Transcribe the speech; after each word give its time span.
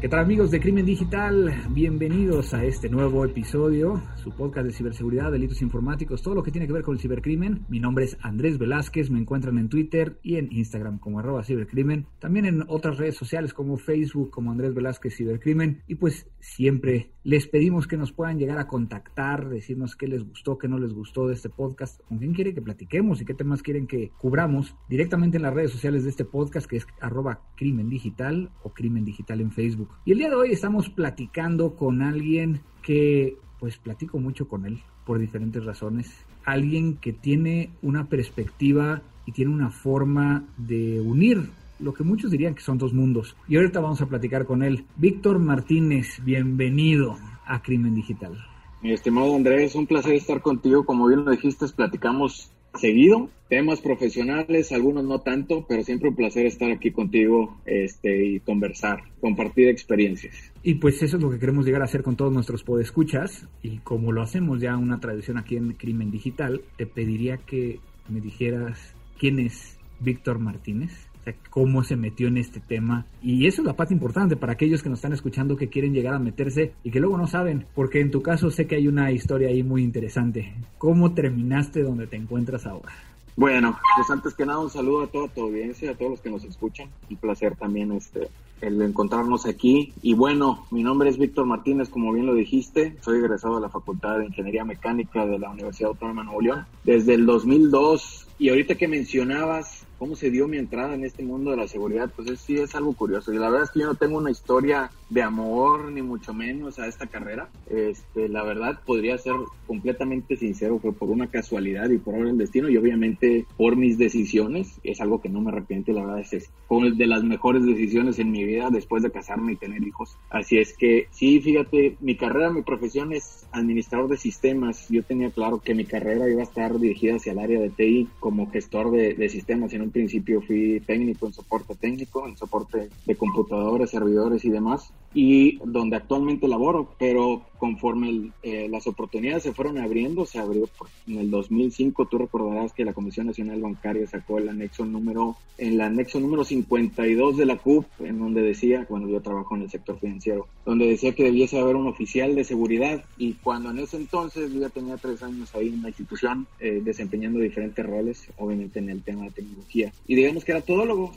¿Qué 0.00 0.08
tal 0.08 0.20
amigos 0.20 0.52
de 0.52 0.60
Crimen 0.60 0.86
Digital? 0.86 1.52
Bienvenidos 1.70 2.54
a 2.54 2.64
este 2.64 2.88
nuevo 2.88 3.24
episodio, 3.24 4.00
su 4.14 4.30
podcast 4.30 4.66
de 4.68 4.72
ciberseguridad, 4.72 5.32
delitos 5.32 5.60
informáticos, 5.60 6.22
todo 6.22 6.36
lo 6.36 6.44
que 6.44 6.52
tiene 6.52 6.68
que 6.68 6.72
ver 6.72 6.84
con 6.84 6.94
el 6.94 7.00
cibercrimen. 7.00 7.66
Mi 7.68 7.80
nombre 7.80 8.04
es 8.04 8.16
Andrés 8.20 8.58
Velázquez, 8.58 9.10
me 9.10 9.18
encuentran 9.18 9.58
en 9.58 9.68
Twitter 9.68 10.20
y 10.22 10.36
en 10.36 10.52
Instagram 10.52 11.00
como 11.00 11.18
arroba 11.18 11.42
cibercrimen, 11.42 12.06
también 12.20 12.46
en 12.46 12.62
otras 12.68 12.96
redes 12.96 13.16
sociales 13.16 13.52
como 13.52 13.76
Facebook 13.76 14.30
como 14.30 14.52
Andrés 14.52 14.72
Velázquez 14.72 15.16
Cibercrimen 15.16 15.82
y 15.88 15.96
pues 15.96 16.30
siempre 16.38 17.10
les 17.28 17.46
pedimos 17.46 17.86
que 17.86 17.98
nos 17.98 18.10
puedan 18.10 18.38
llegar 18.38 18.58
a 18.58 18.66
contactar, 18.66 19.50
decirnos 19.50 19.96
qué 19.96 20.08
les 20.08 20.26
gustó, 20.26 20.56
qué 20.56 20.66
no 20.66 20.78
les 20.78 20.94
gustó 20.94 21.28
de 21.28 21.34
este 21.34 21.50
podcast, 21.50 22.00
con 22.08 22.16
quién 22.16 22.32
quieren 22.32 22.54
que 22.54 22.62
platiquemos 22.62 23.20
y 23.20 23.26
qué 23.26 23.34
temas 23.34 23.60
quieren 23.60 23.86
que 23.86 24.12
cubramos 24.16 24.74
directamente 24.88 25.36
en 25.36 25.42
las 25.42 25.52
redes 25.52 25.70
sociales 25.70 26.04
de 26.04 26.08
este 26.08 26.24
podcast 26.24 26.66
que 26.66 26.78
es 26.78 26.86
arroba 27.02 27.42
crimen 27.54 27.90
digital 27.90 28.50
o 28.62 28.70
crimen 28.70 29.04
digital 29.04 29.42
en 29.42 29.52
Facebook. 29.52 29.90
Y 30.06 30.12
el 30.12 30.18
día 30.20 30.30
de 30.30 30.36
hoy 30.36 30.52
estamos 30.52 30.88
platicando 30.88 31.76
con 31.76 32.00
alguien 32.00 32.62
que, 32.80 33.36
pues 33.60 33.76
platico 33.76 34.18
mucho 34.18 34.48
con 34.48 34.64
él 34.64 34.80
por 35.04 35.18
diferentes 35.18 35.62
razones. 35.66 36.10
Alguien 36.46 36.96
que 36.96 37.12
tiene 37.12 37.72
una 37.82 38.08
perspectiva 38.08 39.02
y 39.26 39.32
tiene 39.32 39.52
una 39.52 39.68
forma 39.68 40.46
de 40.56 40.98
unir 41.02 41.50
lo 41.78 41.94
que 41.94 42.04
muchos 42.04 42.30
dirían 42.30 42.54
que 42.54 42.62
son 42.62 42.78
dos 42.78 42.92
mundos. 42.92 43.36
Y 43.48 43.56
ahorita 43.56 43.80
vamos 43.80 44.00
a 44.00 44.06
platicar 44.06 44.44
con 44.44 44.62
él. 44.62 44.84
Víctor 44.96 45.38
Martínez, 45.38 46.22
bienvenido 46.24 47.16
a 47.46 47.62
Crimen 47.62 47.94
Digital. 47.94 48.36
Mi 48.82 48.92
estimado 48.92 49.34
Andrés, 49.34 49.74
un 49.74 49.86
placer 49.86 50.14
estar 50.14 50.40
contigo. 50.40 50.84
Como 50.84 51.08
bien 51.08 51.24
lo 51.24 51.30
dijiste, 51.30 51.66
platicamos 51.74 52.52
seguido, 52.74 53.28
temas 53.48 53.80
profesionales, 53.80 54.72
algunos 54.72 55.04
no 55.04 55.20
tanto, 55.20 55.64
pero 55.68 55.82
siempre 55.82 56.10
un 56.10 56.14
placer 56.14 56.46
estar 56.46 56.70
aquí 56.70 56.90
contigo 56.90 57.56
este, 57.66 58.24
y 58.24 58.40
conversar, 58.40 59.02
compartir 59.20 59.68
experiencias. 59.68 60.52
Y 60.62 60.74
pues 60.74 61.02
eso 61.02 61.16
es 61.16 61.22
lo 61.22 61.30
que 61.30 61.38
queremos 61.38 61.64
llegar 61.64 61.82
a 61.82 61.86
hacer 61.86 62.02
con 62.02 62.16
todos 62.16 62.32
nuestros 62.32 62.62
podescuchas 62.62 63.48
y 63.62 63.78
como 63.78 64.12
lo 64.12 64.22
hacemos 64.22 64.60
ya 64.60 64.76
una 64.76 65.00
tradición 65.00 65.38
aquí 65.38 65.56
en 65.56 65.72
Crimen 65.72 66.10
Digital, 66.10 66.60
te 66.76 66.86
pediría 66.86 67.38
que 67.38 67.80
me 68.08 68.20
dijeras 68.20 68.94
quién 69.18 69.40
es 69.40 69.78
Víctor 70.00 70.38
Martínez 70.38 71.07
cómo 71.50 71.84
se 71.84 71.96
metió 71.96 72.28
en 72.28 72.38
este 72.38 72.60
tema. 72.60 73.06
Y 73.22 73.46
eso 73.46 73.62
es 73.62 73.66
la 73.66 73.76
parte 73.76 73.94
importante 73.94 74.36
para 74.36 74.52
aquellos 74.52 74.82
que 74.82 74.88
nos 74.88 74.98
están 74.98 75.12
escuchando 75.12 75.56
que 75.56 75.68
quieren 75.68 75.92
llegar 75.92 76.14
a 76.14 76.18
meterse 76.18 76.72
y 76.84 76.90
que 76.90 77.00
luego 77.00 77.18
no 77.18 77.26
saben, 77.26 77.66
porque 77.74 78.00
en 78.00 78.10
tu 78.10 78.22
caso 78.22 78.50
sé 78.50 78.66
que 78.66 78.76
hay 78.76 78.88
una 78.88 79.10
historia 79.12 79.48
ahí 79.48 79.62
muy 79.62 79.82
interesante. 79.82 80.54
¿Cómo 80.78 81.14
terminaste 81.14 81.82
donde 81.82 82.06
te 82.06 82.16
encuentras 82.16 82.66
ahora? 82.66 82.92
Bueno, 83.36 83.78
pues 83.96 84.10
antes 84.10 84.34
que 84.34 84.44
nada 84.44 84.58
un 84.58 84.68
saludo 84.68 85.02
a 85.02 85.06
toda 85.06 85.28
tu 85.28 85.42
audiencia, 85.42 85.92
a 85.92 85.94
todos 85.94 86.10
los 86.10 86.20
que 86.20 86.28
nos 86.28 86.42
escuchan. 86.42 86.88
Un 87.08 87.16
placer 87.18 87.54
también 87.54 87.92
este 87.92 88.28
el 88.60 88.82
encontrarnos 88.82 89.46
aquí. 89.46 89.92
Y 90.02 90.14
bueno, 90.14 90.66
mi 90.72 90.82
nombre 90.82 91.08
es 91.08 91.18
Víctor 91.18 91.46
Martínez, 91.46 91.88
como 91.88 92.12
bien 92.12 92.26
lo 92.26 92.34
dijiste. 92.34 92.96
Soy 93.00 93.18
egresado 93.18 93.56
de 93.56 93.60
la 93.60 93.68
Facultad 93.68 94.18
de 94.18 94.26
Ingeniería 94.26 94.64
Mecánica 94.64 95.24
de 95.24 95.38
la 95.38 95.50
Universidad 95.50 95.90
Autónoma 95.90 96.22
de 96.22 96.26
Nuevo 96.26 96.40
León. 96.40 96.66
Desde 96.82 97.14
el 97.14 97.26
2002 97.26 98.26
y 98.40 98.48
ahorita 98.48 98.74
que 98.74 98.88
mencionabas 98.88 99.86
cómo 99.98 100.16
se 100.16 100.30
dio 100.30 100.48
mi 100.48 100.58
entrada 100.58 100.94
en 100.94 101.04
este 101.04 101.24
mundo 101.24 101.50
de 101.50 101.56
la 101.56 101.68
seguridad, 101.68 102.10
pues 102.14 102.30
es, 102.30 102.40
sí 102.40 102.56
es 102.56 102.74
algo 102.74 102.94
curioso. 102.94 103.32
Y 103.32 103.38
la 103.38 103.50
verdad 103.50 103.64
es 103.64 103.70
que 103.70 103.80
yo 103.80 103.86
no 103.86 103.96
tengo 103.96 104.18
una 104.18 104.30
historia 104.30 104.90
de 105.10 105.22
amor, 105.22 105.90
ni 105.90 106.02
mucho 106.02 106.32
menos 106.32 106.78
a 106.78 106.86
esta 106.86 107.06
carrera. 107.06 107.50
Este, 107.66 108.28
la 108.28 108.42
verdad, 108.42 108.80
podría 108.84 109.18
ser 109.18 109.34
completamente 109.66 110.36
sincero, 110.36 110.78
fue 110.78 110.92
por 110.92 111.10
una 111.10 111.30
casualidad 111.30 111.90
y 111.90 111.98
por 111.98 112.14
obra 112.14 112.28
del 112.28 112.38
destino, 112.38 112.68
y 112.68 112.76
obviamente 112.76 113.44
por 113.56 113.76
mis 113.76 113.98
decisiones. 113.98 114.80
Es 114.82 115.00
algo 115.00 115.20
que 115.20 115.28
no 115.28 115.40
me 115.40 115.50
arrepiento, 115.50 115.92
la 115.92 116.02
verdad 116.02 116.20
es, 116.20 116.32
es 116.32 116.50
de 116.96 117.06
las 117.06 117.24
mejores 117.24 117.64
decisiones 117.64 118.18
en 118.18 118.30
mi 118.30 118.44
vida 118.44 118.70
después 118.70 119.02
de 119.02 119.10
casarme 119.10 119.52
y 119.52 119.56
tener 119.56 119.82
hijos. 119.82 120.16
Así 120.30 120.58
es 120.58 120.76
que, 120.76 121.08
sí, 121.10 121.40
fíjate, 121.40 121.96
mi 122.00 122.16
carrera, 122.16 122.50
mi 122.50 122.62
profesión 122.62 123.12
es 123.12 123.46
administrador 123.52 124.08
de 124.08 124.16
sistemas. 124.16 124.88
Yo 124.88 125.02
tenía 125.02 125.30
claro 125.30 125.60
que 125.60 125.74
mi 125.74 125.84
carrera 125.84 126.28
iba 126.28 126.40
a 126.40 126.44
estar 126.44 126.78
dirigida 126.78 127.16
hacia 127.16 127.32
el 127.32 127.38
área 127.38 127.60
de 127.60 127.70
TI 127.70 128.08
como 128.20 128.50
gestor 128.50 128.90
de, 128.90 129.14
de 129.14 129.28
sistemas. 129.28 129.72
Principio 129.90 130.40
fui 130.42 130.80
técnico 130.86 131.26
en 131.26 131.32
soporte 131.32 131.74
técnico, 131.76 132.26
en 132.26 132.36
soporte 132.36 132.90
de 133.04 133.16
computadores, 133.16 133.90
servidores 133.90 134.44
y 134.44 134.50
demás 134.50 134.92
y 135.14 135.58
donde 135.64 135.96
actualmente 135.96 136.48
laboro, 136.48 136.94
pero 136.98 137.42
conforme 137.58 138.30
eh, 138.42 138.68
las 138.70 138.86
oportunidades 138.86 139.42
se 139.42 139.52
fueron 139.52 139.78
abriendo, 139.78 140.24
se 140.26 140.38
abrió 140.38 140.68
en 141.06 141.18
el 141.18 141.30
2005, 141.30 142.06
tú 142.06 142.18
recordarás 142.18 142.72
que 142.72 142.84
la 142.84 142.92
Comisión 142.92 143.26
Nacional 143.26 143.60
Bancaria 143.60 144.06
sacó 144.06 144.38
el 144.38 144.48
anexo 144.48 144.84
número, 144.84 145.36
el 145.58 145.80
anexo 145.80 146.20
número 146.20 146.44
52 146.44 147.36
de 147.36 147.46
la 147.46 147.56
CUP, 147.56 147.84
en 148.00 148.18
donde 148.18 148.42
decía, 148.42 148.84
cuando 148.86 149.08
yo 149.08 149.20
trabajo 149.20 149.56
en 149.56 149.62
el 149.62 149.70
sector 149.70 149.98
financiero, 149.98 150.46
donde 150.64 150.86
decía 150.86 151.14
que 151.14 151.24
debiese 151.24 151.58
haber 151.58 151.76
un 151.76 151.88
oficial 151.88 152.34
de 152.34 152.44
seguridad 152.44 153.04
y 153.16 153.34
cuando 153.34 153.70
en 153.70 153.80
ese 153.80 153.96
entonces 153.96 154.52
yo 154.52 154.60
ya 154.60 154.68
tenía 154.68 154.96
tres 154.96 155.22
años 155.22 155.52
ahí 155.54 155.68
en 155.68 155.82
la 155.82 155.88
institución 155.88 156.46
eh, 156.60 156.80
desempeñando 156.84 157.40
diferentes 157.40 157.84
roles, 157.84 158.28
obviamente 158.36 158.78
en 158.78 158.90
el 158.90 159.02
tema 159.02 159.24
de 159.24 159.30
tecnología, 159.30 159.92
y 160.06 160.14
digamos 160.14 160.44
que 160.44 160.52
era 160.52 160.60
todólogo, 160.60 161.12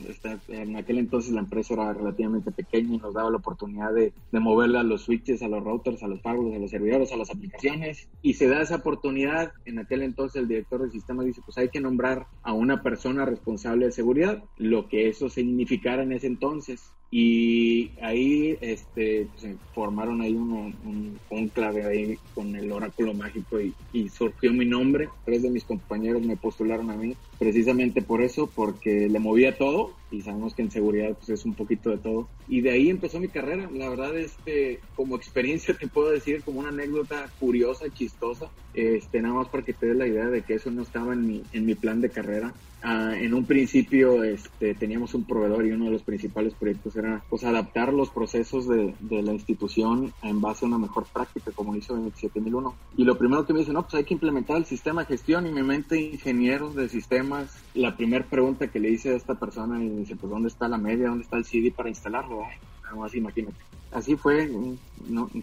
en 0.47 0.75
aquel 0.75 0.97
entonces 0.97 1.31
la 1.33 1.41
empresa 1.41 1.75
era 1.75 1.93
relativamente 1.93 2.51
pequeña 2.51 2.95
y 2.95 2.97
nos 2.97 3.13
daba 3.13 3.29
la 3.29 3.37
oportunidad 3.37 3.90
de, 3.91 4.13
de 4.31 4.39
moverle 4.39 4.79
a 4.79 4.83
los 4.83 5.03
switches, 5.03 5.41
a 5.41 5.47
los 5.47 5.63
routers, 5.63 6.03
a 6.03 6.07
los 6.07 6.19
a 6.25 6.33
los 6.33 6.71
servidores, 6.71 7.11
a 7.11 7.17
las 7.17 7.29
aplicaciones, 7.29 8.07
y 8.21 8.33
se 8.33 8.47
da 8.47 8.61
esa 8.61 8.77
oportunidad, 8.77 9.53
en 9.65 9.79
aquel 9.79 10.01
entonces 10.01 10.41
el 10.41 10.47
director 10.47 10.81
del 10.81 10.91
sistema 10.91 11.23
dice, 11.23 11.41
pues 11.43 11.57
hay 11.57 11.69
que 11.69 11.81
nombrar 11.81 12.27
a 12.43 12.53
una 12.53 12.81
persona 12.81 13.25
responsable 13.25 13.85
de 13.85 13.91
seguridad, 13.91 14.43
lo 14.57 14.87
que 14.87 15.09
eso 15.09 15.29
significara 15.29 16.03
en 16.03 16.11
ese 16.13 16.27
entonces. 16.27 16.91
Y 17.13 17.91
ahí 18.01 18.57
este, 18.61 19.27
se 19.35 19.57
formaron 19.75 20.21
ahí 20.21 20.33
un, 20.33 21.19
un, 21.29 21.47
clave 21.49 21.85
ahí 21.85 22.17
con 22.33 22.55
el 22.55 22.71
oráculo 22.71 23.13
mágico 23.13 23.59
y, 23.59 23.73
y, 23.91 24.07
surgió 24.07 24.53
mi 24.53 24.65
nombre. 24.65 25.09
Tres 25.25 25.41
de 25.41 25.49
mis 25.49 25.65
compañeros 25.65 26.21
me 26.21 26.37
postularon 26.37 26.89
a 26.89 26.95
mí 26.95 27.17
precisamente 27.37 28.01
por 28.01 28.21
eso, 28.21 28.47
porque 28.47 29.09
le 29.09 29.19
movía 29.19 29.57
todo 29.57 29.91
y 30.11 30.21
sabemos 30.21 30.53
que 30.53 30.61
en 30.61 30.71
seguridad 30.71 31.15
pues 31.15 31.29
es 31.29 31.45
un 31.45 31.55
poquito 31.55 31.89
de 31.89 31.97
todo. 31.97 32.29
Y 32.47 32.61
de 32.61 32.71
ahí 32.71 32.89
empezó 32.89 33.19
mi 33.19 33.29
carrera. 33.29 33.69
La 33.73 33.89
verdad, 33.89 34.15
este, 34.17 34.81
como 34.95 35.15
experiencia 35.15 35.73
te 35.73 35.87
puedo 35.87 36.11
decir 36.11 36.43
como 36.43 36.59
una 36.59 36.69
anécdota 36.69 37.31
curiosa, 37.39 37.85
chistosa, 37.93 38.51
este, 38.73 39.21
nada 39.21 39.35
más 39.35 39.47
para 39.47 39.63
que 39.63 39.73
te 39.73 39.87
des 39.87 39.95
la 39.95 40.07
idea 40.07 40.27
de 40.27 40.41
que 40.41 40.55
eso 40.55 40.69
no 40.69 40.81
estaba 40.81 41.13
en 41.13 41.25
mi, 41.25 41.43
en 41.53 41.65
mi 41.65 41.75
plan 41.75 42.01
de 42.01 42.09
carrera. 42.09 42.53
Ah, 42.83 43.13
en 43.15 43.33
un 43.35 43.45
principio 43.45 44.23
este, 44.23 44.73
teníamos 44.73 45.13
un 45.13 45.23
proveedor 45.25 45.67
y 45.67 45.71
uno 45.71 45.85
de 45.85 45.91
los 45.91 46.01
principales 46.01 46.55
proyectos 46.55 46.95
era 46.95 47.23
pues, 47.29 47.43
adaptar 47.43 47.93
los 47.93 48.09
procesos 48.09 48.67
de, 48.67 48.95
de, 48.99 49.21
la 49.21 49.33
institución 49.33 50.11
en 50.23 50.41
base 50.41 50.65
a 50.65 50.67
una 50.67 50.79
mejor 50.79 51.05
práctica, 51.05 51.51
como 51.51 51.75
hizo 51.75 51.95
en 51.95 52.05
el 52.05 52.13
7001. 52.13 52.73
Y 52.97 53.03
lo 53.03 53.17
primero 53.19 53.45
que 53.45 53.53
me 53.53 53.59
dice, 53.59 53.71
no, 53.71 53.83
pues 53.83 53.93
hay 53.93 54.03
que 54.03 54.15
implementar 54.15 54.57
el 54.57 54.65
sistema 54.65 55.01
de 55.01 55.07
gestión 55.07 55.45
y 55.45 55.51
mi 55.51 55.61
mente 55.61 56.01
ingeniero 56.01 56.71
de 56.73 56.89
sistemas, 56.89 57.55
la 57.75 57.95
primera 57.95 58.25
pregunta 58.25 58.67
que 58.67 58.79
le 58.79 58.89
hice 58.89 59.11
a 59.11 59.15
esta 59.15 59.35
persona 59.35 59.83
y 59.83 59.89
dice, 59.89 60.15
pues 60.15 60.31
¿dónde 60.31 60.47
está 60.47 60.67
la 60.67 60.79
media? 60.79 61.09
¿Dónde 61.09 61.23
está 61.23 61.37
el 61.37 61.45
CD 61.45 61.71
para 61.71 61.89
instalarlo? 61.89 62.41
Nada 62.83 62.95
más 62.95 63.13
imagínate 63.13 63.57
así 63.91 64.15
fue, 64.15 64.49